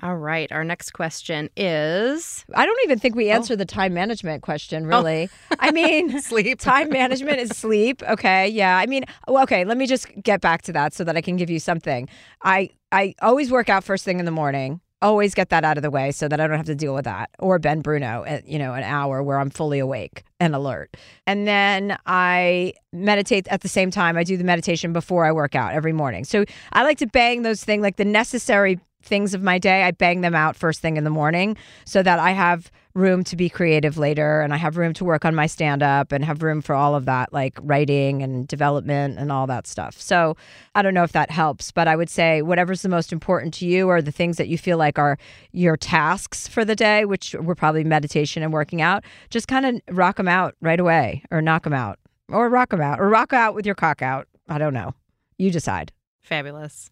All 0.00 0.16
right. 0.16 0.50
Our 0.52 0.62
next 0.62 0.92
question 0.92 1.48
is 1.56 2.44
i 2.54 2.66
don't 2.66 2.80
even 2.84 2.98
think 2.98 3.14
we 3.14 3.30
oh. 3.30 3.34
answered 3.34 3.58
the 3.58 3.64
time 3.64 3.94
management 3.94 4.42
question 4.42 4.84
oh. 4.84 4.88
really. 4.88 5.30
I 5.60 5.70
mean 5.70 6.20
sleep. 6.20 6.58
time 6.58 6.90
management 6.90 7.38
is 7.38 7.50
sleep. 7.50 8.02
Okay. 8.08 8.48
Yeah. 8.48 8.76
I 8.76 8.86
mean 8.86 9.04
okay. 9.28 9.64
Let 9.64 9.76
me 9.78 9.86
just 9.86 10.08
get 10.20 10.40
back 10.40 10.62
to 10.62 10.72
that 10.72 10.94
so 10.94 11.04
that 11.04 11.16
i 11.16 11.20
can 11.20 11.36
give 11.36 11.50
you 11.50 11.60
something. 11.60 12.08
I 12.42 12.70
i 12.90 13.14
always 13.22 13.52
work 13.52 13.68
out 13.68 13.84
first 13.84 14.04
thing 14.04 14.18
in 14.18 14.24
the 14.24 14.32
morning 14.32 14.80
always 15.00 15.34
get 15.34 15.50
that 15.50 15.64
out 15.64 15.76
of 15.76 15.82
the 15.82 15.90
way 15.90 16.10
so 16.10 16.26
that 16.28 16.40
i 16.40 16.46
don't 16.46 16.56
have 16.56 16.66
to 16.66 16.74
deal 16.74 16.94
with 16.94 17.04
that 17.04 17.30
or 17.38 17.58
ben 17.58 17.80
bruno 17.80 18.24
at 18.26 18.46
you 18.48 18.58
know 18.58 18.74
an 18.74 18.82
hour 18.82 19.22
where 19.22 19.38
i'm 19.38 19.50
fully 19.50 19.78
awake 19.78 20.24
and 20.40 20.54
alert. 20.54 20.96
And 21.26 21.46
then 21.46 21.98
i 22.06 22.72
meditate 22.92 23.48
at 23.48 23.60
the 23.60 23.68
same 23.68 23.90
time. 23.90 24.16
I 24.16 24.24
do 24.24 24.36
the 24.36 24.44
meditation 24.44 24.92
before 24.92 25.24
i 25.24 25.32
work 25.32 25.54
out 25.54 25.72
every 25.72 25.92
morning. 25.92 26.24
So 26.24 26.44
i 26.72 26.82
like 26.82 26.98
to 26.98 27.06
bang 27.06 27.42
those 27.42 27.64
things 27.64 27.82
like 27.82 27.96
the 27.96 28.04
necessary 28.04 28.80
things 29.02 29.32
of 29.32 29.42
my 29.42 29.58
day 29.58 29.84
i 29.84 29.92
bang 29.92 30.22
them 30.22 30.34
out 30.34 30.56
first 30.56 30.80
thing 30.80 30.96
in 30.96 31.04
the 31.04 31.10
morning 31.10 31.56
so 31.84 32.02
that 32.02 32.18
i 32.18 32.32
have 32.32 32.68
room 32.98 33.24
to 33.24 33.36
be 33.36 33.48
creative 33.48 33.96
later 33.96 34.40
and 34.40 34.52
I 34.52 34.56
have 34.56 34.76
room 34.76 34.92
to 34.94 35.04
work 35.04 35.24
on 35.24 35.34
my 35.34 35.46
stand 35.46 35.82
up 35.82 36.12
and 36.12 36.24
have 36.24 36.42
room 36.42 36.60
for 36.60 36.74
all 36.74 36.94
of 36.94 37.04
that 37.06 37.32
like 37.32 37.58
writing 37.62 38.22
and 38.22 38.46
development 38.46 39.18
and 39.18 39.30
all 39.32 39.46
that 39.46 39.66
stuff. 39.66 40.00
So, 40.00 40.36
I 40.74 40.82
don't 40.82 40.94
know 40.94 41.04
if 41.04 41.12
that 41.12 41.30
helps, 41.30 41.72
but 41.72 41.88
I 41.88 41.96
would 41.96 42.10
say 42.10 42.42
whatever's 42.42 42.82
the 42.82 42.88
most 42.88 43.12
important 43.12 43.54
to 43.54 43.66
you 43.66 43.88
or 43.88 44.02
the 44.02 44.12
things 44.12 44.36
that 44.36 44.48
you 44.48 44.58
feel 44.58 44.78
like 44.78 44.98
are 44.98 45.18
your 45.52 45.76
tasks 45.76 46.46
for 46.46 46.64
the 46.64 46.76
day, 46.76 47.04
which 47.04 47.34
were 47.40 47.54
probably 47.54 47.84
meditation 47.84 48.42
and 48.42 48.52
working 48.52 48.80
out, 48.80 49.04
just 49.30 49.48
kind 49.48 49.66
of 49.66 49.96
rock 49.96 50.16
them 50.16 50.28
out 50.28 50.54
right 50.60 50.80
away 50.80 51.22
or 51.30 51.40
knock 51.40 51.64
them 51.64 51.72
out 51.72 51.98
or 52.30 52.48
rock 52.48 52.70
them 52.70 52.80
out 52.80 53.00
or 53.00 53.08
rock 53.08 53.32
out 53.32 53.54
with 53.54 53.66
your 53.66 53.74
cock 53.74 54.02
out. 54.02 54.28
I 54.48 54.58
don't 54.58 54.74
know. 54.74 54.94
You 55.36 55.50
decide. 55.50 55.92
Fabulous. 56.22 56.90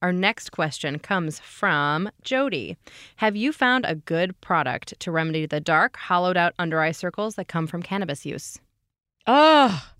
Our 0.00 0.12
next 0.12 0.52
question 0.52 1.00
comes 1.00 1.40
from 1.40 2.08
Jody. 2.22 2.76
Have 3.16 3.34
you 3.34 3.52
found 3.52 3.84
a 3.84 3.96
good 3.96 4.40
product 4.40 4.98
to 5.00 5.10
remedy 5.10 5.44
the 5.44 5.58
dark, 5.58 5.96
hollowed 5.96 6.36
out 6.36 6.54
under 6.56 6.80
eye 6.80 6.92
circles 6.92 7.34
that 7.34 7.48
come 7.48 7.66
from 7.66 7.82
cannabis 7.82 8.24
use? 8.24 8.60
Oh, 9.26 9.90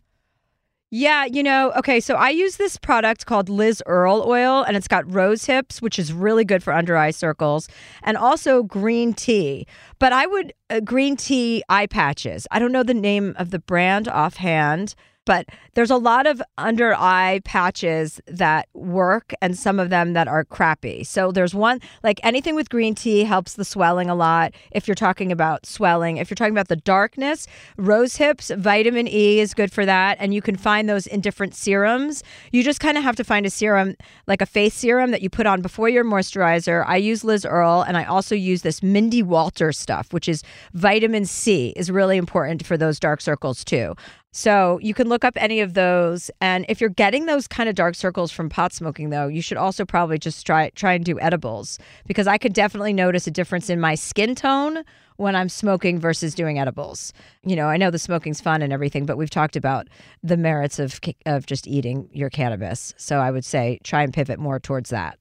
yeah. 0.91 1.25
You 1.25 1.43
know, 1.43 1.73
okay. 1.73 1.99
So 1.99 2.15
I 2.15 2.31
use 2.31 2.57
this 2.57 2.77
product 2.77 3.27
called 3.27 3.49
Liz 3.49 3.83
Earle 3.87 4.23
oil, 4.25 4.63
and 4.63 4.77
it's 4.77 4.89
got 4.89 5.13
rose 5.13 5.45
hips, 5.45 5.83
which 5.83 5.99
is 5.99 6.13
really 6.13 6.45
good 6.45 6.63
for 6.63 6.73
under 6.73 6.97
eye 6.97 7.11
circles, 7.11 7.69
and 8.05 8.17
also 8.17 8.63
green 8.63 9.13
tea. 9.13 9.67
But 9.99 10.13
I 10.13 10.27
would, 10.27 10.53
uh, 10.71 10.81
green 10.81 11.17
tea 11.17 11.63
eye 11.69 11.87
patches. 11.87 12.47
I 12.51 12.59
don't 12.59 12.73
know 12.73 12.83
the 12.83 12.95
name 12.95 13.35
of 13.39 13.51
the 13.51 13.59
brand 13.59 14.09
offhand. 14.09 14.95
But 15.29 15.45
there's 15.75 15.91
a 15.91 15.99
lot 15.99 16.27
of 16.27 16.41
under 16.57 16.95
eye 16.95 17.43
patches 17.45 18.19
that 18.27 18.67
work 18.73 19.35
and 19.43 19.59
some 19.59 19.79
of 19.79 19.91
them 19.91 20.15
that 20.15 20.27
are 20.27 20.43
crappy. 20.43 21.05
So 21.05 21.33
there's 21.33 21.55
one, 21.55 21.83
like 22.03 22.19
anything 22.23 22.55
with 22.55 22.71
green 22.71 22.95
tea 22.95 23.25
helps 23.25 23.53
the 23.53 23.65
swelling 23.67 24.09
a 24.09 24.15
lot. 24.15 24.55
If 24.71 24.89
you're 24.89 24.95
talking 24.95 25.31
about 25.31 25.67
swelling, 25.67 26.17
if 26.17 26.31
you're 26.31 26.35
talking 26.35 26.55
about 26.55 26.69
the 26.69 26.77
darkness, 26.77 27.47
rose 27.77 28.17
hips, 28.17 28.51
vitamin 28.57 29.07
E 29.07 29.39
is 29.39 29.53
good 29.53 29.71
for 29.71 29.85
that. 29.85 30.17
And 30.19 30.33
you 30.33 30.41
can 30.41 30.57
find 30.57 30.89
those 30.89 31.07
in 31.07 31.21
different 31.21 31.55
serums. 31.55 32.25
You 32.51 32.63
just 32.63 32.81
kind 32.81 32.97
of 32.97 33.05
have 33.05 33.17
to 33.17 33.25
find 33.25 33.45
a 33.45 33.51
serum, 33.51 33.97
like 34.27 34.41
a 34.41 34.47
face 34.47 34.73
serum 34.73 35.11
that 35.11 35.21
you 35.21 35.29
put 35.29 35.47
on 35.47 35.61
before 35.61 35.91
your 35.91 36.07
moisturizer. 36.07 36.87
I 36.87 36.97
use 36.97 37.23
Liz 37.23 37.45
Earle 37.45 37.83
and 37.83 37.99
I 37.99 38.05
also 38.05 38.35
use 38.35 38.63
this 38.63 38.83
Mindy 38.83 39.23
Walter 39.23 39.73
stuff, 39.89 40.13
which 40.13 40.29
is 40.29 40.43
vitamin 40.75 41.25
C, 41.25 41.73
is 41.75 41.91
really 41.91 42.19
important 42.19 42.67
for 42.67 42.77
those 42.77 43.01
dark 43.01 43.23
circles 43.23 43.65
too. 43.65 43.95
So 44.33 44.79
you 44.83 44.93
can 44.93 45.09
look 45.09 45.25
up 45.25 45.33
any 45.37 45.61
of 45.61 45.73
those. 45.73 46.31
And 46.43 46.67
if 46.69 46.79
you're 46.79 46.91
getting 46.91 47.25
those 47.25 47.49
kind 47.49 47.71
of 47.71 47.75
dark 47.75 47.95
circles 47.95 48.31
from 48.31 48.51
pot 48.51 48.75
smoking, 48.75 49.09
though, 49.09 49.29
you 49.29 49.41
should 49.41 49.57
also 49.57 49.87
probably 49.87 50.19
just 50.19 50.45
try 50.45 50.69
try 50.75 50.93
and 50.93 51.05
do 51.05 51.19
edibles 51.19 51.79
because 52.07 52.27
I 52.27 52.37
could 52.37 52.53
definitely 52.53 52.93
notice 52.93 53.27
a 53.27 53.31
difference 53.31 53.71
in 53.71 53.81
my 53.81 53.95
skin 53.95 54.35
tone 54.35 54.85
when 55.17 55.35
I'm 55.35 55.49
smoking 55.49 55.99
versus 55.99 56.35
doing 56.35 56.59
edibles. 56.59 57.15
You 57.43 57.57
know, 57.57 57.69
I 57.69 57.79
know 57.79 57.91
the 57.91 57.99
smoking's 57.99 58.43
fun 58.43 58.61
and 58.61 58.73
everything, 58.73 59.07
but 59.07 59.17
we've 59.17 59.31
talked 59.31 59.57
about 59.57 59.89
the 60.23 60.37
merits 60.37 60.79
of 60.79 61.01
of 61.25 61.47
just 61.47 61.67
eating 61.67 62.11
your 62.13 62.29
cannabis. 62.29 62.93
So 62.99 63.21
I 63.21 63.31
would 63.31 63.47
say 63.47 63.81
try 63.83 64.03
and 64.03 64.13
pivot 64.13 64.39
more 64.39 64.61
towards 64.61 64.91
that. 64.91 65.19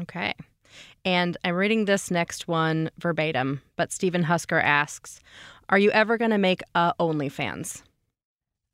Okay. 0.00 0.32
And 1.08 1.38
I'm 1.42 1.54
reading 1.54 1.86
this 1.86 2.10
next 2.10 2.48
one 2.48 2.90
verbatim, 2.98 3.62
but 3.76 3.90
Stephen 3.92 4.24
Husker 4.24 4.60
asks 4.60 5.20
Are 5.70 5.78
you 5.78 5.90
ever 5.92 6.18
going 6.18 6.32
to 6.32 6.36
make 6.36 6.60
a 6.74 6.92
OnlyFans? 7.00 7.80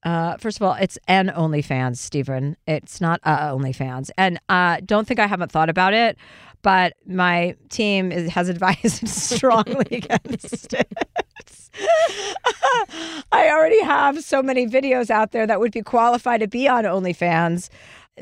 Uh, 0.02 0.36
first 0.38 0.58
of 0.58 0.64
all, 0.64 0.74
it's 0.74 0.98
an 1.06 1.28
OnlyFans, 1.28 1.98
Stephen. 1.98 2.56
It's 2.66 3.00
not 3.00 3.20
a 3.22 3.54
OnlyFans, 3.54 4.10
and 4.18 4.40
uh, 4.48 4.78
don't 4.84 5.06
think 5.06 5.20
I 5.20 5.28
haven't 5.28 5.52
thought 5.52 5.70
about 5.70 5.94
it, 5.94 6.18
but 6.62 6.94
my 7.06 7.54
team 7.68 8.10
is, 8.10 8.32
has 8.32 8.48
advised 8.54 9.06
strongly 9.06 9.86
against 9.92 10.74
it. 10.74 10.92
I 13.30 13.48
already 13.48 13.80
have 13.84 14.24
so 14.24 14.42
many 14.42 14.66
videos 14.66 15.08
out 15.08 15.30
there 15.30 15.46
that 15.46 15.60
would 15.60 15.70
be 15.70 15.82
qualified 15.82 16.40
to 16.40 16.48
be 16.48 16.66
on 16.66 16.82
OnlyFans. 16.82 17.68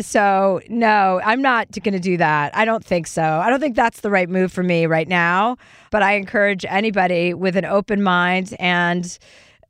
So, 0.01 0.61
no, 0.69 1.21
I'm 1.23 1.43
not 1.43 1.71
going 1.71 1.93
to 1.93 2.01
do 2.01 2.17
that. 2.17 2.57
I 2.57 2.65
don't 2.65 2.85
think 2.85 3.07
so. 3.07 3.23
I 3.23 3.51
don't 3.51 3.61
think 3.61 3.77
that's 3.77 4.01
the 4.01 4.11
right 4.11 4.29
move 4.29 4.51
for 4.51 4.63
me 4.63 4.87
right 4.87 5.09
now. 5.09 5.59
But 5.91 6.03
I 6.03 6.15
encourage 6.15 6.65
anybody 6.67 7.35
with 7.35 7.57
an 7.57 7.65
open 7.65 8.03
mind 8.03 8.55
and 8.59 9.19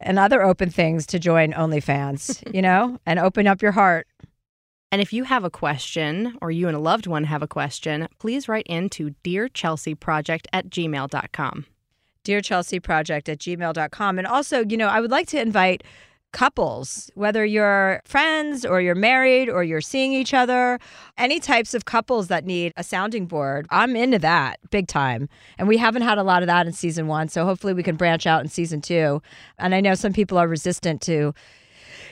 and 0.05 0.19
other 0.19 0.43
open 0.43 0.69
things 0.69 1.07
to 1.07 1.19
join 1.19 1.53
OnlyFans, 1.53 2.43
you 2.55 2.63
know, 2.63 2.99
and 3.07 3.19
open 3.19 3.47
up 3.47 3.63
your 3.63 3.73
heart. 3.73 4.07
And 4.91 5.01
if 5.01 5.13
you 5.13 5.25
have 5.25 5.45
a 5.45 5.51
question 5.51 6.37
or 6.43 6.51
you 6.51 6.69
and 6.69 6.77
a 6.77 6.81
loved 6.81 7.07
one 7.07 7.25
have 7.25 7.43
a 7.43 7.49
question, 7.49 8.09
please 8.19 8.49
write 8.49 8.67
in 8.67 8.91
to 8.91 9.15
Dear 9.23 9.49
Chelsea 9.49 9.95
Project 9.95 10.49
at 10.53 10.69
gmail.com. 10.69 11.67
Dear 12.25 12.41
Chelsea 12.41 12.79
Project 12.79 13.29
at 13.29 13.39
gmail.com. 13.39 14.19
And 14.19 14.27
also, 14.27 14.65
you 14.65 14.77
know, 14.77 14.89
I 14.89 15.01
would 15.01 15.11
like 15.11 15.29
to 15.29 15.41
invite 15.41 15.83
couples, 16.33 17.11
whether 17.15 17.45
you're 17.45 18.03
friends 18.05 18.65
or 18.65 18.81
you're 18.81 18.95
married 18.95 19.49
or 19.49 19.63
you're 19.63 19.81
seeing 19.81 20.13
each 20.13 20.35
other, 20.35 20.79
any 21.17 21.39
types 21.39 21.75
of 21.75 21.85
couples 21.85 22.29
that 22.29 22.45
need 22.45 22.73
a 22.77 22.83
sounding 22.83 23.27
board. 23.27 23.67
I'm 23.71 23.95
into 23.95 24.19
that 24.21 24.59
big 24.71 24.89
time. 24.89 25.29
And 25.59 25.69
we 25.69 25.77
haven't 25.77 26.03
had 26.03 26.19
a 26.19 26.23
lot 26.23 26.43
of 26.43 26.47
that 26.47 26.67
in 26.67 26.73
season 26.73 27.07
one. 27.07 27.29
So 27.29 27.45
hopefully 27.45 27.75
we 27.75 27.83
can 27.83 27.97
branch 27.97 28.27
out 28.27 28.43
in 28.43 28.49
season 28.49 28.81
two. 28.81 29.23
And 29.59 29.75
I 29.75 29.81
know 29.81 29.95
some 29.95 30.13
people 30.13 30.39
are 30.39 30.49
resistant 30.49 31.01
to 31.03 31.35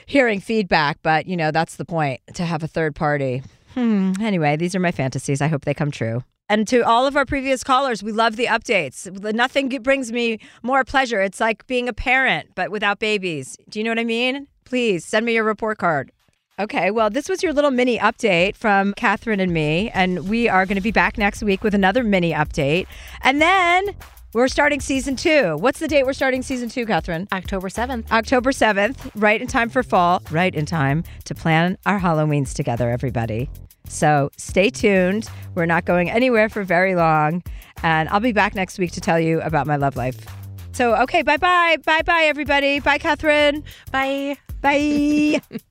hearing 0.05 0.39
feedback, 0.39 0.99
but 1.03 1.25
you 1.27 1.35
know, 1.35 1.51
that's 1.51 1.75
the 1.75 1.85
point 1.85 2.21
to 2.35 2.45
have 2.45 2.63
a 2.63 2.67
third 2.67 2.95
party. 2.95 3.43
Hmm. 3.73 4.13
Anyway, 4.19 4.57
these 4.57 4.75
are 4.75 4.79
my 4.79 4.91
fantasies. 4.91 5.41
I 5.41 5.47
hope 5.47 5.65
they 5.65 5.73
come 5.73 5.91
true. 5.91 6.23
And 6.51 6.67
to 6.67 6.81
all 6.81 7.07
of 7.07 7.15
our 7.15 7.25
previous 7.25 7.63
callers, 7.63 8.03
we 8.03 8.11
love 8.11 8.35
the 8.35 8.47
updates. 8.47 9.09
Nothing 9.33 9.69
brings 9.81 10.11
me 10.11 10.37
more 10.63 10.83
pleasure. 10.83 11.21
It's 11.21 11.39
like 11.39 11.65
being 11.65 11.87
a 11.87 11.93
parent, 11.93 12.49
but 12.55 12.71
without 12.71 12.99
babies. 12.99 13.57
Do 13.69 13.79
you 13.79 13.85
know 13.85 13.91
what 13.91 13.99
I 13.99 14.03
mean? 14.03 14.47
Please 14.65 15.05
send 15.05 15.25
me 15.25 15.33
your 15.33 15.45
report 15.45 15.77
card. 15.77 16.11
Okay, 16.59 16.91
well, 16.91 17.09
this 17.09 17.29
was 17.29 17.41
your 17.41 17.53
little 17.53 17.71
mini 17.71 17.97
update 17.97 18.57
from 18.57 18.93
Catherine 18.95 19.39
and 19.39 19.53
me, 19.53 19.91
and 19.91 20.27
we 20.27 20.49
are 20.49 20.65
going 20.65 20.75
to 20.75 20.81
be 20.81 20.91
back 20.91 21.17
next 21.17 21.41
week 21.41 21.63
with 21.63 21.73
another 21.73 22.03
mini 22.03 22.33
update. 22.33 22.85
And 23.23 23.41
then 23.41 23.95
we're 24.33 24.47
starting 24.47 24.79
season 24.79 25.15
two. 25.15 25.57
What's 25.57 25.79
the 25.79 25.87
date 25.87 26.05
we're 26.05 26.13
starting 26.13 26.41
season 26.41 26.69
two, 26.69 26.85
Catherine? 26.85 27.27
October 27.31 27.69
7th. 27.69 28.11
October 28.11 28.51
7th, 28.51 29.11
right 29.15 29.41
in 29.41 29.47
time 29.47 29.69
for 29.69 29.83
fall, 29.83 30.21
right 30.31 30.53
in 30.53 30.65
time 30.65 31.03
to 31.25 31.35
plan 31.35 31.77
our 31.85 31.99
Halloweens 31.99 32.53
together, 32.53 32.89
everybody. 32.89 33.49
So 33.87 34.29
stay 34.37 34.69
tuned. 34.69 35.29
We're 35.55 35.65
not 35.65 35.85
going 35.85 36.09
anywhere 36.09 36.49
for 36.49 36.63
very 36.63 36.95
long. 36.95 37.43
And 37.83 38.07
I'll 38.09 38.19
be 38.19 38.31
back 38.31 38.55
next 38.55 38.79
week 38.79 38.91
to 38.93 39.01
tell 39.01 39.19
you 39.19 39.41
about 39.41 39.67
my 39.67 39.75
love 39.75 39.95
life. 39.95 40.25
So, 40.71 40.95
okay, 41.03 41.21
bye 41.21 41.37
bye. 41.37 41.77
Bye 41.83 42.01
bye, 42.03 42.23
everybody. 42.25 42.79
Bye, 42.79 42.97
Catherine. 42.97 43.63
Bye. 43.91 44.37
Bye. 44.61 45.41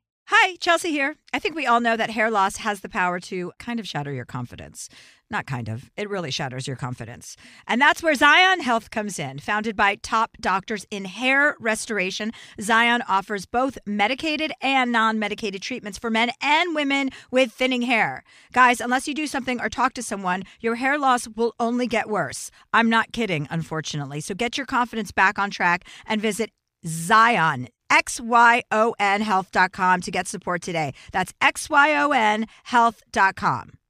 Hi, 0.33 0.55
Chelsea 0.61 0.91
here. 0.91 1.17
I 1.33 1.39
think 1.39 1.55
we 1.55 1.65
all 1.65 1.81
know 1.81 1.97
that 1.97 2.11
hair 2.11 2.31
loss 2.31 2.55
has 2.55 2.79
the 2.79 2.87
power 2.87 3.19
to 3.19 3.51
kind 3.59 3.81
of 3.81 3.87
shatter 3.87 4.13
your 4.13 4.23
confidence. 4.23 4.87
Not 5.29 5.45
kind 5.45 5.67
of, 5.67 5.91
it 5.97 6.09
really 6.09 6.31
shatters 6.31 6.67
your 6.67 6.77
confidence. 6.77 7.35
And 7.67 7.81
that's 7.81 8.01
where 8.01 8.13
Xyon 8.15 8.61
Health 8.61 8.91
comes 8.91 9.19
in. 9.19 9.39
Founded 9.39 9.75
by 9.75 9.95
top 9.95 10.37
doctors 10.39 10.85
in 10.89 11.03
hair 11.03 11.57
restoration, 11.59 12.31
Xyon 12.57 13.01
offers 13.09 13.45
both 13.45 13.77
medicated 13.85 14.53
and 14.61 14.89
non 14.89 15.19
medicated 15.19 15.61
treatments 15.61 15.97
for 15.97 16.09
men 16.09 16.31
and 16.41 16.73
women 16.73 17.09
with 17.29 17.51
thinning 17.51 17.81
hair. 17.81 18.23
Guys, 18.53 18.79
unless 18.79 19.09
you 19.09 19.13
do 19.13 19.27
something 19.27 19.59
or 19.59 19.67
talk 19.67 19.93
to 19.95 20.01
someone, 20.01 20.43
your 20.61 20.75
hair 20.75 20.97
loss 20.97 21.27
will 21.27 21.53
only 21.59 21.87
get 21.87 22.07
worse. 22.07 22.51
I'm 22.71 22.89
not 22.89 23.11
kidding, 23.11 23.49
unfortunately. 23.51 24.21
So 24.21 24.33
get 24.33 24.55
your 24.55 24.65
confidence 24.65 25.11
back 25.11 25.37
on 25.37 25.51
track 25.51 25.83
and 26.05 26.21
visit 26.21 26.51
Xyon, 26.85 27.67
X-Y-O-N 27.91 29.21
health.com 29.21 30.01
to 30.01 30.11
get 30.11 30.27
support 30.27 30.61
today. 30.63 30.93
That's 31.11 31.33
X-Y-O-N 31.41 32.47
health.com. 32.63 33.80